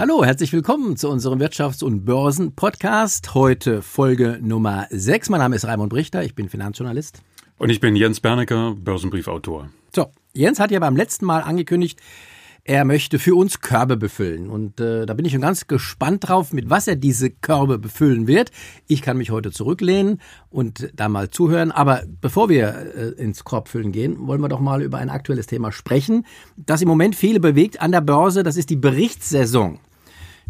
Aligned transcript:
Hallo, 0.00 0.24
herzlich 0.24 0.52
willkommen 0.52 0.96
zu 0.96 1.08
unserem 1.08 1.40
Wirtschafts- 1.40 1.82
und 1.82 2.04
Börsen-Podcast. 2.04 3.34
Heute 3.34 3.82
Folge 3.82 4.38
Nummer 4.40 4.86
6. 4.90 5.28
Mein 5.28 5.40
Name 5.40 5.56
ist 5.56 5.66
Raimund 5.66 5.90
Brichter, 5.90 6.22
ich 6.22 6.36
bin 6.36 6.48
Finanzjournalist. 6.48 7.20
Und 7.58 7.70
ich 7.70 7.80
bin 7.80 7.96
Jens 7.96 8.20
Bernecker, 8.20 8.76
Börsenbriefautor. 8.76 9.70
So, 9.92 10.12
Jens 10.34 10.60
hat 10.60 10.70
ja 10.70 10.78
beim 10.78 10.94
letzten 10.94 11.26
Mal 11.26 11.40
angekündigt, 11.40 11.98
er 12.62 12.84
möchte 12.84 13.18
für 13.18 13.34
uns 13.34 13.60
Körbe 13.60 13.96
befüllen. 13.96 14.50
Und 14.50 14.78
äh, 14.78 15.04
da 15.04 15.14
bin 15.14 15.24
ich 15.24 15.32
schon 15.32 15.40
ganz 15.40 15.66
gespannt 15.66 16.28
drauf, 16.28 16.52
mit 16.52 16.70
was 16.70 16.86
er 16.86 16.94
diese 16.94 17.30
Körbe 17.30 17.80
befüllen 17.80 18.28
wird. 18.28 18.52
Ich 18.86 19.02
kann 19.02 19.16
mich 19.16 19.32
heute 19.32 19.50
zurücklehnen 19.50 20.20
und 20.48 20.92
da 20.94 21.08
mal 21.08 21.30
zuhören. 21.30 21.72
Aber 21.72 22.02
bevor 22.20 22.48
wir 22.48 22.68
äh, 22.94 23.20
ins 23.20 23.42
Korbfüllen 23.42 23.90
gehen, 23.90 24.28
wollen 24.28 24.42
wir 24.42 24.48
doch 24.48 24.60
mal 24.60 24.80
über 24.80 24.98
ein 24.98 25.10
aktuelles 25.10 25.48
Thema 25.48 25.72
sprechen, 25.72 26.24
das 26.56 26.82
im 26.82 26.88
Moment 26.88 27.16
viele 27.16 27.40
bewegt 27.40 27.80
an 27.80 27.90
der 27.90 28.00
Börse. 28.00 28.44
Das 28.44 28.56
ist 28.56 28.70
die 28.70 28.76
Berichtssaison. 28.76 29.80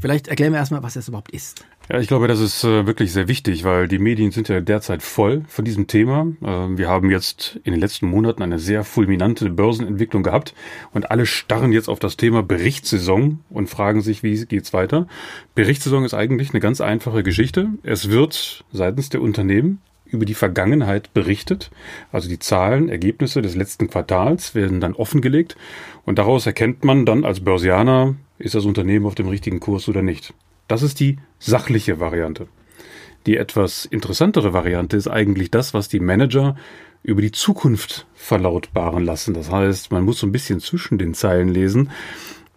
Vielleicht 0.00 0.28
erklären 0.28 0.52
wir 0.52 0.58
erstmal, 0.58 0.82
was 0.82 0.94
das 0.94 1.08
überhaupt 1.08 1.32
ist. 1.32 1.64
Ja, 1.90 1.98
ich 1.98 2.06
glaube, 2.06 2.28
das 2.28 2.38
ist 2.38 2.62
äh, 2.64 2.86
wirklich 2.86 3.12
sehr 3.12 3.26
wichtig, 3.26 3.64
weil 3.64 3.88
die 3.88 3.98
Medien 3.98 4.30
sind 4.30 4.48
ja 4.48 4.60
derzeit 4.60 5.02
voll 5.02 5.42
von 5.48 5.64
diesem 5.64 5.86
Thema. 5.86 6.26
Äh, 6.40 6.78
wir 6.78 6.88
haben 6.88 7.10
jetzt 7.10 7.58
in 7.64 7.72
den 7.72 7.80
letzten 7.80 8.06
Monaten 8.06 8.42
eine 8.42 8.58
sehr 8.58 8.84
fulminante 8.84 9.50
Börsenentwicklung 9.50 10.22
gehabt 10.22 10.54
und 10.92 11.10
alle 11.10 11.26
starren 11.26 11.72
jetzt 11.72 11.88
auf 11.88 11.98
das 11.98 12.16
Thema 12.16 12.42
Berichtssaison 12.42 13.40
und 13.50 13.70
fragen 13.70 14.02
sich, 14.02 14.22
wie 14.22 14.44
geht's 14.44 14.72
weiter. 14.72 15.08
Berichtssaison 15.54 16.04
ist 16.04 16.14
eigentlich 16.14 16.50
eine 16.50 16.60
ganz 16.60 16.80
einfache 16.80 17.22
Geschichte. 17.22 17.70
Es 17.82 18.10
wird 18.10 18.64
seitens 18.70 19.08
der 19.08 19.22
Unternehmen 19.22 19.80
über 20.04 20.24
die 20.24 20.34
Vergangenheit 20.34 21.12
berichtet. 21.12 21.70
Also 22.12 22.28
die 22.28 22.38
Zahlen, 22.38 22.88
Ergebnisse 22.88 23.42
des 23.42 23.56
letzten 23.56 23.88
Quartals 23.88 24.54
werden 24.54 24.80
dann 24.80 24.94
offengelegt 24.94 25.56
und 26.04 26.18
daraus 26.18 26.46
erkennt 26.46 26.84
man 26.84 27.04
dann 27.04 27.24
als 27.24 27.40
Börsianer, 27.40 28.14
ist 28.38 28.54
das 28.54 28.64
Unternehmen 28.64 29.06
auf 29.06 29.14
dem 29.14 29.28
richtigen 29.28 29.60
Kurs 29.60 29.88
oder 29.88 30.02
nicht. 30.02 30.34
Das 30.66 30.82
ist 30.82 31.00
die 31.00 31.18
sachliche 31.38 32.00
Variante. 32.00 32.48
Die 33.26 33.36
etwas 33.36 33.84
interessantere 33.84 34.52
Variante 34.52 34.96
ist 34.96 35.08
eigentlich 35.08 35.50
das, 35.50 35.74
was 35.74 35.88
die 35.88 36.00
Manager 36.00 36.56
über 37.02 37.22
die 37.22 37.32
Zukunft 37.32 38.06
verlautbaren 38.14 39.04
lassen. 39.04 39.34
Das 39.34 39.50
heißt, 39.50 39.92
man 39.92 40.04
muss 40.04 40.18
so 40.18 40.26
ein 40.26 40.32
bisschen 40.32 40.60
zwischen 40.60 40.98
den 40.98 41.14
Zeilen 41.14 41.48
lesen. 41.48 41.90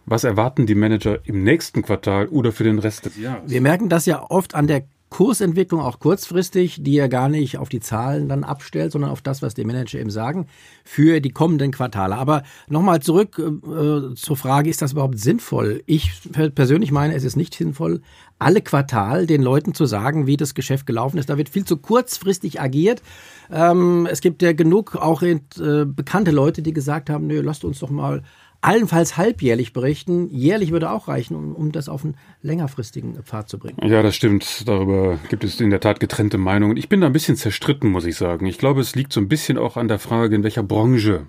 Was 0.06 0.24
erwarten 0.24 0.66
die 0.66 0.76
Manager 0.76 1.20
im 1.26 1.44
nächsten 1.44 1.84
Quartal 1.84 2.28
oder 2.28 2.52
für 2.52 2.64
den 2.64 2.80
Rest 2.80 3.06
des 3.06 3.18
Jahres? 3.18 3.50
Wir 3.50 3.62
merken 3.62 3.88
das 3.88 4.06
ja 4.06 4.26
oft 4.30 4.56
an 4.56 4.68
der 4.68 4.84
Kursentwicklung 5.12 5.82
auch 5.82 6.00
kurzfristig, 6.00 6.82
die 6.82 6.98
er 6.98 7.10
gar 7.10 7.28
nicht 7.28 7.58
auf 7.58 7.68
die 7.68 7.82
Zahlen 7.82 8.30
dann 8.30 8.46
abstellt, 8.46 8.94
sondern 8.94 9.12
auf 9.12 9.22
das, 9.22 9.42
was 9.42 9.54
die 9.54 9.66
Manager 9.66 10.00
eben 10.00 10.10
sagen, 10.10 10.48
für 10.86 11.20
die 11.20 11.32
kommenden 11.32 11.72
Quartale. 11.72 12.16
Aber 12.16 12.44
nochmal 12.70 13.02
zurück 13.02 13.38
äh, 13.38 14.16
zur 14.16 14.38
Frage, 14.38 14.70
ist 14.70 14.82
das 14.82 14.94
überhaupt 14.94 15.20
sinnvoll? 15.20 15.84
Ich 15.86 16.14
persönlich 16.56 16.92
meine, 16.92 17.14
es 17.14 17.26
ist 17.26 17.36
nicht 17.36 17.54
sinnvoll, 17.54 18.02
alle 18.40 18.62
Quartal 18.62 19.28
den 19.28 19.42
Leuten 19.42 19.74
zu 19.74 19.86
sagen, 19.86 20.28
wie 20.28 20.38
das 20.38 20.56
Geschäft 20.56 20.86
gelaufen 20.86 21.18
ist. 21.18 21.30
Da 21.30 21.38
wird 21.38 21.50
viel 21.50 21.66
zu 21.66 21.76
kurzfristig 21.76 22.62
agiert. 22.62 23.04
Ähm, 23.52 24.08
es 24.10 24.22
gibt 24.22 24.42
ja 24.42 24.54
genug 24.54 24.96
auch 24.96 25.24
äh, 25.24 25.40
bekannte 25.86 26.32
Leute, 26.32 26.62
die 26.62 26.74
gesagt 26.74 27.10
haben, 27.10 27.28
nö, 27.28 27.42
lasst 27.42 27.66
uns 27.66 27.80
doch 27.80 27.90
mal 27.90 28.24
allenfalls 28.62 29.18
halbjährlich 29.18 29.74
berichten. 29.74 30.30
Jährlich 30.30 30.72
würde 30.72 30.92
auch 30.92 31.08
reichen, 31.08 31.36
um, 31.36 31.56
um 31.56 31.72
das 31.72 31.90
auf 31.90 32.04
einen 32.04 32.16
längerfristigen 32.42 33.22
Pfad 33.24 33.50
zu 33.50 33.58
bringen. 33.58 33.78
Ja, 33.84 34.02
das 34.02 34.16
stimmt. 34.16 34.68
Darüber 34.68 35.20
gibt 35.30 35.44
es 35.44 35.60
in 35.60 35.72
der 35.72 35.80
Tat 35.80 36.00
getrennte 36.00 36.38
Meinungen. 36.38 36.78
Ich 36.78 36.88
bin 36.88 37.02
da 37.02 37.08
ein 37.08 37.14
bisschen 37.14 37.36
zerstritten, 37.36 37.90
muss 37.90 38.06
ich 38.06 38.16
sagen. 38.16 38.46
Ich 38.46 38.58
glaube, 38.58 38.82
es 38.82 38.96
liegt 38.96 39.12
so 39.14 39.20
ein 39.20 39.28
bisschen 39.28 39.58
auch 39.58 39.78
an 39.78 39.88
der 39.88 40.00
Frage, 40.00 40.36
in 40.36 40.44
welcher 40.44 40.64
Branche 40.64 41.26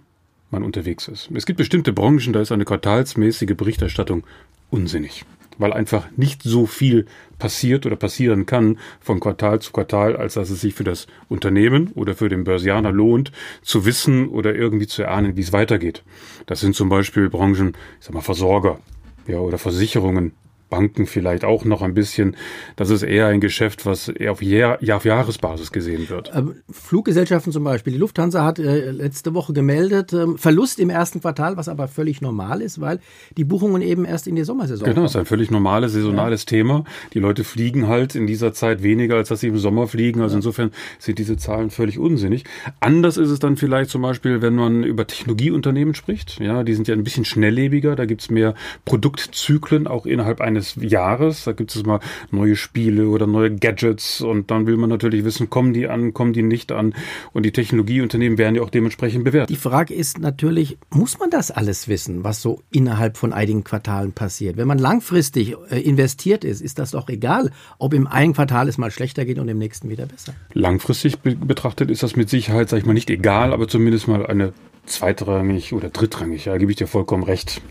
man 0.50 0.62
unterwegs 0.62 1.08
ist. 1.08 1.30
Es 1.34 1.46
gibt 1.46 1.56
bestimmte 1.56 1.92
Branchen, 1.92 2.32
da 2.32 2.40
ist 2.40 2.52
eine 2.52 2.66
quartalsmäßige 2.66 3.56
Berichterstattung 3.56 4.24
unsinnig 4.70 5.24
weil 5.58 5.72
einfach 5.72 6.06
nicht 6.16 6.42
so 6.42 6.66
viel 6.66 7.06
passiert 7.38 7.86
oder 7.86 7.96
passieren 7.96 8.46
kann 8.46 8.78
von 9.00 9.20
Quartal 9.20 9.60
zu 9.60 9.72
Quartal, 9.72 10.16
als 10.16 10.34
dass 10.34 10.50
es 10.50 10.60
sich 10.60 10.74
für 10.74 10.84
das 10.84 11.06
Unternehmen 11.28 11.90
oder 11.94 12.14
für 12.14 12.28
den 12.28 12.44
Börsianer 12.44 12.92
lohnt, 12.92 13.32
zu 13.62 13.84
wissen 13.84 14.28
oder 14.28 14.54
irgendwie 14.54 14.86
zu 14.86 15.02
erahnen, 15.02 15.36
wie 15.36 15.40
es 15.40 15.52
weitergeht. 15.52 16.04
Das 16.46 16.60
sind 16.60 16.76
zum 16.76 16.88
Beispiel 16.88 17.28
Branchen, 17.28 17.76
ich 17.98 18.06
sag 18.06 18.14
mal 18.14 18.20
Versorger, 18.20 18.78
ja, 19.26 19.38
oder 19.38 19.58
Versicherungen, 19.58 20.32
Banken 20.72 21.06
vielleicht 21.06 21.44
auch 21.44 21.66
noch 21.66 21.82
ein 21.82 21.92
bisschen. 21.92 22.34
Das 22.76 22.88
ist 22.88 23.02
eher 23.02 23.26
ein 23.26 23.40
Geschäft, 23.40 23.84
was 23.84 24.08
eher 24.08 24.32
auf, 24.32 24.40
Jahr, 24.40 24.78
auf 24.90 25.04
Jahresbasis 25.04 25.70
gesehen 25.70 26.08
wird. 26.08 26.32
Ähm, 26.34 26.54
Fluggesellschaften 26.70 27.52
zum 27.52 27.62
Beispiel. 27.62 27.92
Die 27.92 27.98
Lufthansa 27.98 28.42
hat 28.42 28.58
äh, 28.58 28.90
letzte 28.90 29.34
Woche 29.34 29.52
gemeldet, 29.52 30.14
ähm, 30.14 30.38
Verlust 30.38 30.80
im 30.80 30.88
ersten 30.88 31.20
Quartal, 31.20 31.58
was 31.58 31.68
aber 31.68 31.88
völlig 31.88 32.22
normal 32.22 32.62
ist, 32.62 32.80
weil 32.80 33.00
die 33.36 33.44
Buchungen 33.44 33.82
eben 33.82 34.06
erst 34.06 34.26
in 34.26 34.34
die 34.34 34.44
Sommersaison 34.44 34.88
Genau, 34.88 35.04
ist 35.04 35.14
ein 35.14 35.26
völlig 35.26 35.50
normales, 35.50 35.92
saisonales 35.92 36.44
ja. 36.44 36.56
Thema. 36.56 36.84
Die 37.12 37.18
Leute 37.18 37.44
fliegen 37.44 37.86
halt 37.86 38.14
in 38.14 38.26
dieser 38.26 38.54
Zeit 38.54 38.82
weniger, 38.82 39.16
als 39.16 39.28
dass 39.28 39.40
sie 39.40 39.48
im 39.48 39.58
Sommer 39.58 39.86
fliegen. 39.88 40.22
Also 40.22 40.36
ja. 40.36 40.38
insofern 40.38 40.70
sind 40.98 41.18
diese 41.18 41.36
Zahlen 41.36 41.68
völlig 41.68 41.98
unsinnig. 41.98 42.44
Anders 42.80 43.18
ist 43.18 43.28
es 43.28 43.40
dann 43.40 43.58
vielleicht 43.58 43.90
zum 43.90 44.00
Beispiel, 44.00 44.40
wenn 44.40 44.54
man 44.54 44.84
über 44.84 45.06
Technologieunternehmen 45.06 45.94
spricht. 45.94 46.40
Ja, 46.40 46.62
die 46.62 46.72
sind 46.72 46.88
ja 46.88 46.94
ein 46.94 47.04
bisschen 47.04 47.26
schnelllebiger. 47.26 47.94
Da 47.94 48.06
gibt 48.06 48.22
es 48.22 48.30
mehr 48.30 48.54
Produktzyklen 48.86 49.86
auch 49.86 50.06
innerhalb 50.06 50.40
eines 50.40 50.61
eines 50.62 50.92
Jahres. 50.92 51.44
Da 51.44 51.52
gibt 51.52 51.74
es 51.74 51.84
mal 51.84 52.00
neue 52.30 52.56
Spiele 52.56 53.08
oder 53.08 53.26
neue 53.26 53.54
Gadgets 53.54 54.20
und 54.20 54.50
dann 54.50 54.66
will 54.66 54.76
man 54.76 54.90
natürlich 54.90 55.24
wissen, 55.24 55.50
kommen 55.50 55.72
die 55.72 55.88
an, 55.88 56.14
kommen 56.14 56.32
die 56.32 56.42
nicht 56.42 56.72
an 56.72 56.94
und 57.32 57.44
die 57.44 57.52
Technologieunternehmen 57.52 58.38
werden 58.38 58.56
ja 58.56 58.62
auch 58.62 58.70
dementsprechend 58.70 59.24
bewertet. 59.24 59.50
Die 59.50 59.60
Frage 59.60 59.94
ist 59.94 60.18
natürlich, 60.18 60.78
muss 60.90 61.18
man 61.18 61.30
das 61.30 61.50
alles 61.50 61.88
wissen, 61.88 62.24
was 62.24 62.42
so 62.42 62.62
innerhalb 62.70 63.16
von 63.16 63.32
einigen 63.32 63.64
Quartalen 63.64 64.12
passiert? 64.12 64.56
Wenn 64.56 64.68
man 64.68 64.78
langfristig 64.78 65.56
äh, 65.70 65.80
investiert 65.80 66.44
ist, 66.44 66.60
ist 66.60 66.78
das 66.78 66.92
doch 66.92 67.08
egal, 67.08 67.50
ob 67.78 67.94
im 67.94 68.06
einen 68.06 68.34
Quartal 68.34 68.68
es 68.68 68.78
mal 68.78 68.90
schlechter 68.90 69.24
geht 69.24 69.38
und 69.38 69.48
im 69.48 69.58
nächsten 69.58 69.88
wieder 69.88 70.06
besser. 70.06 70.34
Langfristig 70.52 71.18
betrachtet 71.18 71.90
ist 71.90 72.02
das 72.02 72.16
mit 72.16 72.30
Sicherheit, 72.30 72.68
sage 72.68 72.80
ich 72.80 72.86
mal, 72.86 72.92
nicht 72.92 73.10
egal, 73.10 73.52
aber 73.52 73.68
zumindest 73.68 74.08
mal 74.08 74.26
eine 74.26 74.52
zweitrangig 74.86 75.72
oder 75.72 75.90
drittrangig, 75.90 76.46
ja, 76.46 76.56
gebe 76.56 76.72
ich 76.72 76.76
dir 76.76 76.86
vollkommen 76.86 77.22
recht. 77.22 77.62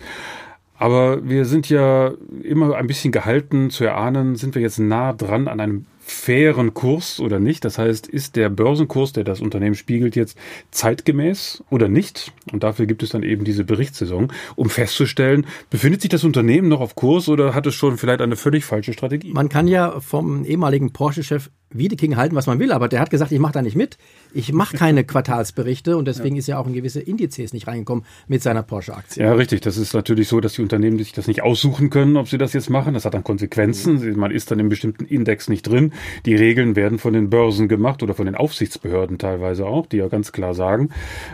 Aber 0.81 1.29
wir 1.29 1.45
sind 1.45 1.69
ja 1.69 2.11
immer 2.41 2.75
ein 2.75 2.87
bisschen 2.87 3.11
gehalten 3.11 3.69
zu 3.69 3.83
erahnen, 3.83 4.35
sind 4.35 4.55
wir 4.55 4.63
jetzt 4.63 4.79
nah 4.79 5.13
dran 5.13 5.47
an 5.47 5.59
einem 5.59 5.85
fairen 6.11 6.73
Kurs 6.73 7.19
oder 7.19 7.39
nicht? 7.39 7.65
Das 7.65 7.77
heißt, 7.77 8.07
ist 8.07 8.35
der 8.35 8.49
Börsenkurs, 8.49 9.13
der 9.13 9.23
das 9.23 9.41
Unternehmen 9.41 9.75
spiegelt, 9.75 10.15
jetzt 10.15 10.37
zeitgemäß 10.71 11.63
oder 11.69 11.87
nicht? 11.87 12.31
Und 12.51 12.63
dafür 12.63 12.85
gibt 12.85 13.03
es 13.03 13.09
dann 13.09 13.23
eben 13.23 13.43
diese 13.43 13.63
Berichtssaison, 13.63 14.31
um 14.55 14.69
festzustellen, 14.69 15.45
befindet 15.69 16.01
sich 16.01 16.09
das 16.09 16.23
Unternehmen 16.23 16.67
noch 16.67 16.81
auf 16.81 16.95
Kurs 16.95 17.29
oder 17.29 17.53
hat 17.53 17.65
es 17.67 17.75
schon 17.75 17.97
vielleicht 17.97 18.21
eine 18.21 18.35
völlig 18.35 18.65
falsche 18.65 18.93
Strategie? 18.93 19.31
Man 19.33 19.49
kann 19.49 19.67
ja 19.67 19.99
vom 19.99 20.45
ehemaligen 20.45 20.93
Porsche-Chef 20.93 21.49
Wiedeking 21.73 22.17
halten, 22.17 22.35
was 22.35 22.47
man 22.47 22.59
will, 22.59 22.71
aber 22.71 22.87
der 22.87 22.99
hat 22.99 23.09
gesagt, 23.09 23.31
ich 23.31 23.39
mache 23.39 23.53
da 23.53 23.61
nicht 23.61 23.75
mit. 23.75 23.97
Ich 24.33 24.51
mache 24.51 24.75
keine 24.75 25.03
Quartalsberichte 25.05 25.97
und 25.97 26.05
deswegen 26.05 26.35
ja. 26.35 26.39
ist 26.39 26.47
ja 26.47 26.57
auch 26.57 26.67
in 26.67 26.73
gewisse 26.73 26.99
Indizes 26.99 27.53
nicht 27.53 27.67
reingekommen 27.67 28.05
mit 28.27 28.43
seiner 28.43 28.63
Porsche-Aktie. 28.63 29.23
Ja, 29.23 29.33
richtig. 29.33 29.61
Das 29.61 29.77
ist 29.77 29.93
natürlich 29.93 30.27
so, 30.27 30.39
dass 30.41 30.53
die 30.53 30.61
Unternehmen 30.61 30.97
sich 30.97 31.13
das 31.13 31.27
nicht 31.27 31.41
aussuchen 31.41 31.89
können, 31.89 32.17
ob 32.17 32.27
sie 32.27 32.37
das 32.37 32.53
jetzt 32.53 32.69
machen. 32.69 32.93
Das 32.93 33.05
hat 33.05 33.13
dann 33.13 33.23
Konsequenzen. 33.23 33.99
Mhm. 33.99 34.19
Man 34.19 34.31
ist 34.31 34.51
dann 34.51 34.59
im 34.59 34.69
bestimmten 34.69 35.05
Index 35.05 35.47
nicht 35.47 35.63
drin. 35.63 35.93
Die 36.25 36.35
Regeln 36.35 36.75
werden 36.75 36.99
von 36.99 37.13
den 37.13 37.29
Börsen 37.29 37.67
gemacht 37.67 38.03
oder 38.03 38.13
von 38.13 38.25
den 38.25 38.35
Aufsichtsbehörden 38.35 39.17
teilweise 39.17 39.65
auch, 39.65 39.85
die 39.85 39.97
ja 39.97 40.07
ganz 40.07 40.31
klar 40.31 40.53
sagen, 40.53 40.89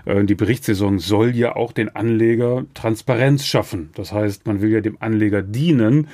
äh, 0.06 0.24
die 0.24 0.36
Berichtssaison 0.36 1.00
soll 1.00 1.36
ja 1.36 1.56
auch 1.56 1.72
den 1.72 1.96
Anleger 1.96 2.66
Transparenz 2.74 3.46
schaffen. 3.46 3.90
Das 3.96 4.12
heißt, 4.12 4.48
man 4.48 4.62
will 4.62 4.72
ja 4.72 4.82
dem 4.82 4.98
Anleger 5.00 5.42
dienen 5.42 6.08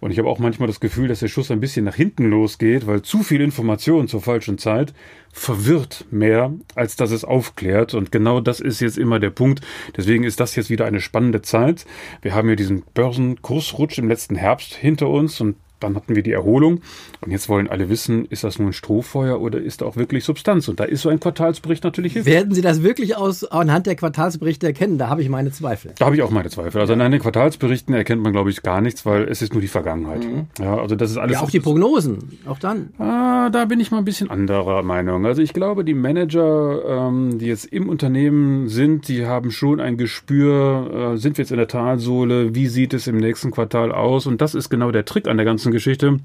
und 0.00 0.12
ich 0.12 0.18
habe 0.18 0.28
auch 0.28 0.38
manchmal 0.38 0.68
das 0.68 0.80
Gefühl, 0.80 1.08
dass 1.08 1.20
der 1.20 1.28
Schuss 1.28 1.50
ein 1.50 1.60
bisschen 1.60 1.84
nach 1.84 1.94
hinten 1.94 2.30
losgeht, 2.30 2.86
weil 2.86 3.02
zu 3.02 3.22
viel 3.22 3.40
Information 3.40 4.06
zur 4.06 4.20
falschen 4.20 4.56
Zeit 4.56 4.94
verwirrt 5.32 6.06
mehr, 6.10 6.52
als 6.76 6.94
dass 6.94 7.10
es 7.10 7.24
aufklärt. 7.24 7.94
Und 7.94 8.12
genau 8.12 8.40
das 8.40 8.60
ist 8.60 8.80
jetzt 8.80 8.96
immer 8.96 9.18
der 9.18 9.30
Punkt. 9.30 9.60
Deswegen 9.96 10.22
ist 10.22 10.38
das 10.38 10.54
jetzt 10.54 10.70
wieder 10.70 10.86
eine 10.86 11.00
spannende 11.00 11.42
Zeit. 11.42 11.84
Wir 12.22 12.34
haben 12.34 12.48
ja 12.48 12.54
diesen 12.54 12.84
Börsenkursrutsch 12.94 13.98
im 13.98 14.08
letzten 14.08 14.36
Herbst 14.36 14.74
hinter 14.74 15.08
uns 15.08 15.40
und 15.40 15.56
dann 15.80 15.94
hatten 15.96 16.14
wir 16.14 16.22
die 16.22 16.32
Erholung 16.32 16.80
und 17.20 17.30
jetzt 17.30 17.48
wollen 17.48 17.68
alle 17.68 17.88
wissen, 17.88 18.26
ist 18.26 18.44
das 18.44 18.58
nur 18.58 18.68
ein 18.68 18.72
Strohfeuer 18.72 19.40
oder 19.40 19.60
ist 19.60 19.80
da 19.80 19.86
auch 19.86 19.96
wirklich 19.96 20.24
Substanz? 20.24 20.68
Und 20.68 20.80
da 20.80 20.84
ist 20.84 21.02
so 21.02 21.08
ein 21.08 21.20
Quartalsbericht 21.20 21.84
natürlich 21.84 22.12
hilfreich. 22.14 22.34
Werden 22.34 22.54
Sie 22.54 22.60
das 22.60 22.82
wirklich 22.82 23.16
aus, 23.16 23.44
anhand 23.44 23.86
der 23.86 23.96
Quartalsberichte 23.96 24.66
erkennen? 24.66 24.98
Da 24.98 25.08
habe 25.08 25.22
ich 25.22 25.28
meine 25.28 25.50
Zweifel. 25.52 25.92
Da 25.98 26.06
habe 26.06 26.16
ich 26.16 26.22
auch 26.22 26.30
meine 26.30 26.50
Zweifel. 26.50 26.80
Also 26.80 26.92
an 26.92 27.10
den 27.10 27.20
Quartalsberichten 27.20 27.94
erkennt 27.94 28.22
man, 28.22 28.32
glaube 28.32 28.50
ich, 28.50 28.62
gar 28.62 28.80
nichts, 28.80 29.04
weil 29.06 29.24
es 29.24 29.42
ist 29.42 29.52
nur 29.52 29.60
die 29.60 29.68
Vergangenheit. 29.68 30.24
Mhm. 30.24 30.46
Ja, 30.60 30.76
also 30.78 30.96
das 30.96 31.10
ist 31.10 31.16
alles. 31.16 31.34
Ja, 31.34 31.42
auch 31.42 31.50
die 31.50 31.60
Prognosen, 31.60 32.38
auch 32.46 32.58
dann. 32.58 32.90
Ah, 32.98 33.50
da 33.50 33.64
bin 33.64 33.80
ich 33.80 33.90
mal 33.90 33.98
ein 33.98 34.04
bisschen 34.04 34.30
anderer 34.30 34.82
Meinung. 34.82 35.26
Also 35.26 35.42
ich 35.42 35.52
glaube, 35.52 35.84
die 35.84 35.94
Manager, 35.94 37.08
ähm, 37.08 37.38
die 37.38 37.46
jetzt 37.46 37.66
im 37.66 37.88
Unternehmen 37.88 38.68
sind, 38.68 39.08
die 39.08 39.26
haben 39.26 39.50
schon 39.50 39.80
ein 39.80 39.96
Gespür, 39.96 41.14
äh, 41.14 41.18
sind 41.18 41.38
wir 41.38 41.42
jetzt 41.42 41.50
in 41.50 41.58
der 41.58 41.68
Talsohle, 41.68 42.54
wie 42.54 42.66
sieht 42.66 42.94
es 42.94 43.06
im 43.06 43.16
nächsten 43.16 43.50
Quartal 43.50 43.92
aus? 43.92 44.26
Und 44.26 44.40
das 44.40 44.54
ist 44.54 44.68
genau 44.68 44.90
der 44.90 45.04
Trick 45.04 45.28
an 45.28 45.36
der 45.36 45.46
ganzen 45.46 45.67
ganzen 45.68 45.72
Geschichte. 45.72 46.20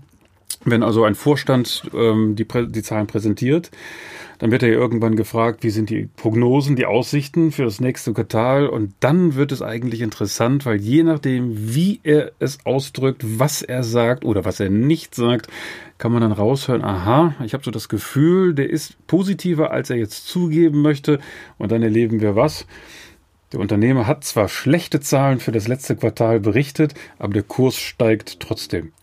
Wenn 0.66 0.84
also 0.84 1.04
ein 1.04 1.16
Vorstand 1.16 1.84
ähm, 1.94 2.36
die, 2.36 2.48
die 2.48 2.84
Zahlen 2.84 3.08
präsentiert, 3.08 3.72
dann 4.40 4.52
wird 4.52 4.64
er 4.64 4.70
ja 4.70 4.76
irgendwann 4.76 5.16
gefragt, 5.16 5.64
wie 5.64 5.70
sind 5.70 5.90
die 5.90 6.10
Prognosen, 6.16 6.76
die 6.76 6.86
Aussichten 6.86 7.52
für 7.52 7.64
das 7.64 7.82
nächste 7.82 8.14
Quartal. 8.14 8.68
Und 8.68 8.94
dann 9.00 9.36
wird 9.36 9.52
es 9.52 9.62
eigentlich 9.62 10.02
interessant, 10.02 10.66
weil 10.66 10.78
je 10.78 11.04
nachdem, 11.04 11.76
wie 11.76 12.00
er 12.04 12.32
es 12.40 12.66
ausdrückt, 12.66 13.24
was 13.40 13.62
er 13.62 13.84
sagt 13.84 14.26
oder 14.26 14.46
was 14.46 14.60
er 14.60 14.70
nicht 14.70 15.16
sagt, 15.16 15.48
kann 15.98 16.12
man 16.12 16.22
dann 16.22 16.32
raushören, 16.32 16.84
aha, 16.84 17.36
ich 17.44 17.54
habe 17.54 17.64
so 17.64 17.72
das 17.72 17.90
Gefühl, 17.90 18.54
der 18.54 18.70
ist 18.70 18.96
positiver, 19.08 19.72
als 19.72 19.90
er 19.90 19.98
jetzt 19.98 20.28
zugeben 20.28 20.82
möchte. 20.82 21.20
Und 21.58 21.72
dann 21.72 21.84
erleben 21.84 22.22
wir 22.22 22.36
was. 22.36 22.66
Der 23.52 23.60
Unternehmer 23.60 24.08
hat 24.08 24.24
zwar 24.24 24.48
schlechte 24.48 25.00
Zahlen 25.00 25.40
für 25.40 25.52
das 25.52 25.68
letzte 25.68 25.96
Quartal 25.96 26.40
berichtet, 26.40 26.94
aber 27.20 27.34
der 27.34 27.44
Kurs 27.44 27.78
steigt 27.78 28.40
trotzdem. 28.40 28.94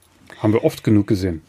Haben 0.40 0.52
wir 0.52 0.64
oft 0.64 0.82
genug 0.82 1.06
gesehen. 1.06 1.42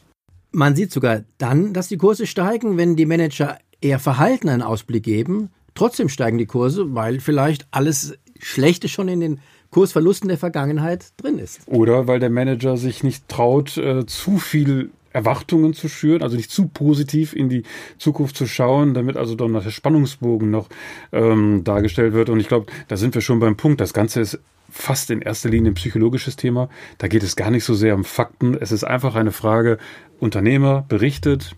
Man 0.51 0.75
sieht 0.75 0.91
sogar 0.91 1.23
dann, 1.37 1.73
dass 1.73 1.87
die 1.87 1.97
Kurse 1.97 2.27
steigen, 2.27 2.77
wenn 2.77 2.95
die 2.95 3.05
Manager 3.05 3.57
eher 3.79 3.99
verhalten 3.99 4.49
einen 4.49 4.61
Ausblick 4.61 5.03
geben. 5.03 5.49
Trotzdem 5.75 6.09
steigen 6.09 6.37
die 6.37 6.45
Kurse, 6.45 6.93
weil 6.93 7.19
vielleicht 7.19 7.67
alles 7.71 8.17
Schlechte 8.39 8.89
schon 8.89 9.07
in 9.07 9.19
den 9.21 9.39
Kursverlusten 9.71 10.27
der 10.27 10.37
Vergangenheit 10.37 11.13
drin 11.17 11.39
ist. 11.39 11.61
Oder 11.65 12.07
weil 12.07 12.19
der 12.19 12.29
Manager 12.29 12.75
sich 12.75 13.03
nicht 13.03 13.29
traut, 13.29 13.77
äh, 13.77 14.05
zu 14.05 14.37
viel 14.37 14.91
Erwartungen 15.13 15.73
zu 15.73 15.89
schüren, 15.89 16.21
also 16.21 16.35
nicht 16.35 16.51
zu 16.51 16.67
positiv 16.67 17.33
in 17.33 17.49
die 17.49 17.63
Zukunft 17.97 18.35
zu 18.37 18.47
schauen, 18.47 18.93
damit 18.93 19.17
also 19.17 19.35
dann 19.35 19.53
der 19.53 19.61
Spannungsbogen 19.61 20.49
noch 20.49 20.69
ähm, 21.11 21.63
dargestellt 21.63 22.13
wird. 22.13 22.29
Und 22.29 22.39
ich 22.39 22.47
glaube, 22.47 22.67
da 22.87 22.97
sind 22.97 23.13
wir 23.13 23.21
schon 23.21 23.39
beim 23.39 23.57
Punkt. 23.57 23.81
Das 23.81 23.93
Ganze 23.93 24.21
ist 24.21 24.39
fast 24.71 25.11
in 25.11 25.21
erster 25.21 25.49
Linie 25.49 25.71
ein 25.71 25.75
psychologisches 25.75 26.35
Thema. 26.35 26.69
Da 26.97 27.07
geht 27.07 27.23
es 27.23 27.35
gar 27.35 27.51
nicht 27.51 27.63
so 27.63 27.73
sehr 27.73 27.93
um 27.93 28.03
Fakten. 28.03 28.55
Es 28.55 28.71
ist 28.71 28.83
einfach 28.83 29.15
eine 29.15 29.31
Frage, 29.31 29.77
Unternehmer 30.19 30.85
berichtet, 30.87 31.55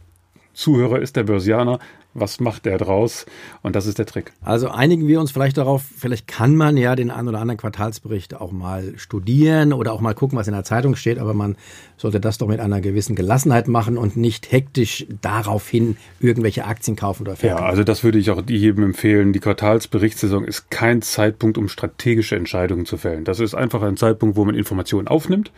Zuhörer 0.53 0.99
ist 0.99 1.15
der 1.15 1.23
Börsianer, 1.23 1.79
was 2.13 2.39
macht 2.39 2.65
der 2.65 2.77
draus? 2.77 3.25
Und 3.61 3.75
das 3.75 3.85
ist 3.85 3.97
der 3.97 4.05
Trick. 4.05 4.33
Also 4.41 4.69
einigen 4.69 5.07
wir 5.07 5.19
uns 5.19 5.31
vielleicht 5.31 5.57
darauf, 5.57 5.83
vielleicht 5.97 6.27
kann 6.27 6.55
man 6.55 6.77
ja 6.77 6.95
den 6.95 7.11
einen 7.11 7.27
oder 7.27 7.39
anderen 7.39 7.57
Quartalsbericht 7.57 8.35
auch 8.35 8.51
mal 8.51 8.93
studieren 8.97 9.73
oder 9.73 9.93
auch 9.93 10.01
mal 10.01 10.13
gucken, 10.13 10.37
was 10.37 10.47
in 10.47 10.53
der 10.53 10.63
Zeitung 10.63 10.95
steht, 10.95 11.17
aber 11.17 11.33
man 11.33 11.55
sollte 11.97 12.19
das 12.19 12.37
doch 12.37 12.47
mit 12.47 12.59
einer 12.59 12.81
gewissen 12.81 13.15
Gelassenheit 13.15 13.67
machen 13.67 13.97
und 13.97 14.17
nicht 14.17 14.51
hektisch 14.51 15.05
daraufhin 15.21 15.97
irgendwelche 16.19 16.65
Aktien 16.65 16.95
kaufen 16.95 17.23
oder 17.23 17.35
verkaufen. 17.35 17.63
Ja, 17.63 17.69
also 17.69 17.83
das 17.83 18.03
würde 18.03 18.19
ich 18.19 18.29
auch 18.29 18.43
jedem 18.47 18.83
empfehlen. 18.83 19.33
Die 19.33 19.39
Quartalsberichtssaison 19.39 20.43
ist 20.45 20.69
kein 20.69 21.01
Zeitpunkt, 21.01 21.57
um 21.57 21.67
strategische 21.67 22.35
Entscheidungen 22.35 22.85
zu 22.85 22.97
fällen. 22.97 23.23
Das 23.23 23.39
ist 23.39 23.55
einfach 23.55 23.81
ein 23.81 23.97
Zeitpunkt, 23.97 24.35
wo 24.35 24.45
man 24.45 24.55
Informationen 24.55 25.07
aufnimmt 25.07 25.51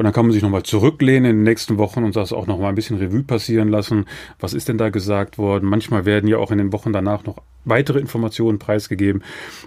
und 0.00 0.04
dann 0.04 0.14
kann 0.14 0.24
man 0.24 0.32
sich 0.32 0.42
nochmal 0.42 0.62
zurücklehnen 0.62 1.30
in 1.30 1.36
den 1.36 1.42
nächsten 1.42 1.76
Wochen 1.76 2.04
und 2.04 2.16
das 2.16 2.32
auch 2.32 2.46
nochmal 2.46 2.70
ein 2.70 2.74
bisschen 2.74 2.96
Revue 2.96 3.22
passieren 3.22 3.68
lassen. 3.68 4.06
Was 4.38 4.54
ist 4.54 4.66
denn 4.70 4.78
da 4.78 4.88
gesagt 4.88 5.36
worden? 5.36 5.68
Manchmal 5.68 6.06
werden 6.06 6.26
ja 6.26 6.38
auch 6.38 6.50
in 6.50 6.56
den 6.56 6.72
Wochen 6.72 6.94
danach 6.94 7.24
noch 7.24 7.36
weitere 7.66 7.98
Informationen 7.98 8.58
preisgegeben. 8.58 9.22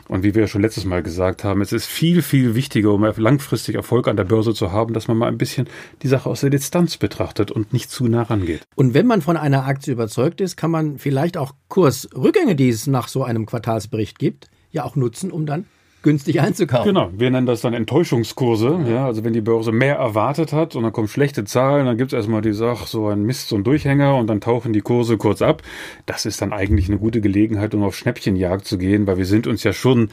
Und 0.08 0.24
wie 0.24 0.34
wir 0.34 0.42
ja 0.42 0.48
schon 0.48 0.64
letztes 0.64 0.86
Mal 0.86 1.04
gesagt 1.04 1.44
haben, 1.44 1.62
es 1.62 1.72
ist 1.72 1.86
viel, 1.86 2.24
viel 2.24 2.56
wichtiger, 2.56 2.94
um 2.94 3.04
langfristig 3.16 3.76
Erfolg 3.76 4.08
an 4.08 4.18
der 4.18 4.24
Börse 4.24 4.56
zu 4.56 4.72
haben, 4.72 4.96
dass 4.96 5.08
man 5.08 5.18
mal 5.18 5.28
ein 5.28 5.38
bisschen 5.38 5.68
die 6.02 6.08
Sache 6.08 6.28
aus 6.28 6.42
der 6.42 6.50
Distanz 6.50 6.98
betrachtet 6.98 7.52
und 7.52 7.72
nicht 7.72 7.92
zu 7.92 8.08
nah 8.08 8.24
rangeht. 8.24 8.64
Und 8.74 8.96
wenn 8.96 9.06
man 9.06 9.22
von 9.22 9.38
einer 9.38 9.68
Aktie 9.68 9.94
überzeugt 9.94 10.42
ist, 10.42 10.58
kann 10.58 10.72
man 10.72 10.98
vielleicht 10.98 11.38
auch 11.38 11.54
Kursrückgänge, 11.68 12.56
die 12.56 12.70
es 12.70 12.88
nach 12.88 13.08
so 13.08 13.24
einem 13.24 13.46
Quartalsbericht 13.46 14.18
gibt, 14.18 14.50
ja 14.72 14.84
auch 14.84 14.96
nutzen, 14.96 15.30
um 15.30 15.46
dann 15.46 15.66
günstig 16.04 16.42
einzukaufen. 16.42 16.94
Genau, 16.94 17.10
wir 17.16 17.32
nennen 17.32 17.48
das 17.48 17.62
dann 17.62 17.74
Enttäuschungskurse. 17.74 18.86
Ja. 18.88 19.06
also 19.06 19.24
wenn 19.24 19.34
die 19.34 19.42
Börse 19.42 19.72
mehr 19.72 19.96
erwartet 19.96 20.54
hat 20.54 20.76
und 20.76 20.84
dann 20.84 20.94
kommen 20.94 21.08
schlechte 21.08 21.46
Zahlen, 21.46 21.86
dann 21.86 21.98
gibt 21.98 22.14
es 22.14 22.18
erstmal 22.18 22.42
die 22.42 22.54
Sache, 22.54 22.88
so 22.88 23.08
ein 23.08 23.24
Mist, 23.24 23.50
so 23.50 23.56
ein 23.56 23.64
Durchhänger 23.64 24.16
und 24.18 24.28
dann 24.28 24.42
tauchen 24.42 24.74
die 24.74 24.82
Kurse 24.82 25.18
kurz 25.18 25.42
ab. 25.42 25.64
Das 26.06 26.26
ist 26.26 26.42
dann 26.42 26.54
eigentlich 26.54 26.90
eine 26.90 27.00
gute 27.00 27.22
Gelegenheit, 27.22 27.74
um 27.74 27.84
auf 27.84 27.96
Schnäppchenjagd 27.96 28.66
zu 28.66 28.78
gehen, 28.78 29.08
weil 29.08 29.18
wir 29.18 29.26
sind 29.26 29.48
uns 29.48 29.64
ja 29.64 29.74
schon 29.74 30.10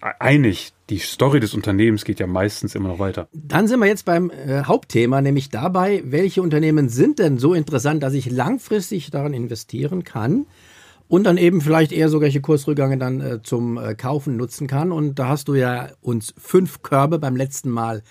einig, 0.00 0.72
die 0.90 0.98
Story 0.98 1.40
des 1.40 1.54
Unternehmens 1.54 2.04
geht 2.04 2.20
ja 2.20 2.26
meistens 2.26 2.74
immer 2.74 2.88
noch 2.88 2.98
weiter. 2.98 3.28
Dann 3.32 3.68
sind 3.68 3.80
wir 3.80 3.86
jetzt 3.86 4.04
beim 4.04 4.30
äh, 4.30 4.62
Hauptthema, 4.64 5.20
nämlich 5.20 5.50
dabei, 5.50 6.02
welche 6.04 6.40
Unternehmen 6.42 6.88
sind 6.88 7.18
denn 7.18 7.38
so 7.38 7.52
interessant, 7.52 8.02
dass 8.02 8.14
ich 8.14 8.30
langfristig 8.30 9.10
daran 9.10 9.34
investieren 9.34 10.04
kann? 10.04 10.46
Und 11.08 11.24
dann 11.24 11.38
eben 11.38 11.60
vielleicht 11.60 11.92
eher 11.92 12.08
so 12.08 12.20
welche 12.20 12.40
Kursrückgänge 12.40 12.98
dann 12.98 13.20
äh, 13.20 13.42
zum 13.42 13.78
äh, 13.78 13.94
Kaufen 13.94 14.36
nutzen 14.36 14.66
kann. 14.66 14.92
Und 14.92 15.18
da 15.18 15.28
hast 15.28 15.48
du 15.48 15.54
ja 15.54 15.88
uns 16.00 16.34
fünf 16.38 16.82
Körbe 16.82 17.18
beim 17.18 17.34
letzten 17.34 17.70
Mal 17.70 18.02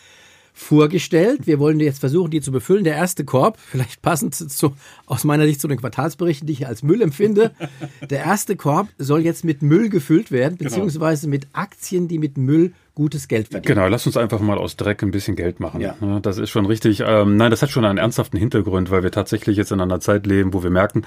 vorgestellt. 0.58 1.46
Wir 1.46 1.60
wollen 1.60 1.80
jetzt 1.80 2.00
versuchen, 2.00 2.32
die 2.32 2.42
zu 2.42 2.52
befüllen. 2.52 2.84
Der 2.84 2.96
erste 2.96 3.24
Korb, 3.24 3.60
vielleicht 3.70 4.02
passend 4.02 4.34
zu, 4.34 4.74
aus 5.06 5.24
meiner 5.24 5.46
Sicht 5.46 5.62
zu 5.62 5.68
den 5.68 5.80
Quartalsberichten, 5.80 6.48
die 6.48 6.54
ich 6.54 6.68
als 6.68 6.84
Müll 6.84 7.02
empfinde. 7.02 7.52
Der 8.10 8.20
erste 8.20 8.56
Korb 8.56 8.88
soll 8.98 9.22
jetzt 9.22 9.46
mit 9.46 9.62
Müll 9.62 9.90
gefüllt 9.90 10.32
werden, 10.32 10.58
genau. 10.58 10.70
beziehungsweise 10.70 11.30
mit 11.30 11.48
Aktien, 11.54 12.08
die 12.08 12.18
mit 12.18 12.38
Müll 12.38 12.74
gutes 12.96 13.28
Geld 13.28 13.50
verdienen. 13.50 13.76
Genau, 13.76 13.88
lass 13.88 14.08
uns 14.08 14.18
einfach 14.18 14.40
mal 14.40 14.58
aus 14.58 14.76
Dreck 14.76 15.04
ein 15.04 15.12
bisschen 15.12 15.36
Geld 15.36 15.60
machen. 15.60 15.80
Ja. 15.82 15.96
Das 16.22 16.40
ist 16.40 16.50
schon 16.50 16.66
richtig. 16.66 17.04
Ähm, 17.06 17.38
nein, 17.38 17.52
das 17.52 17.62
hat 17.62 17.70
schon 17.70 17.86
einen 17.86 18.00
ernsthaften 18.00 18.38
Hintergrund, 18.40 18.90
weil 18.90 19.04
wir 19.04 19.12
tatsächlich 19.12 19.56
jetzt 19.58 19.72
in 19.72 19.80
einer 19.80 20.00
Zeit 20.00 20.26
leben, 20.26 20.54
wo 20.54 20.64
wir 20.64 20.72
merken, 20.72 21.04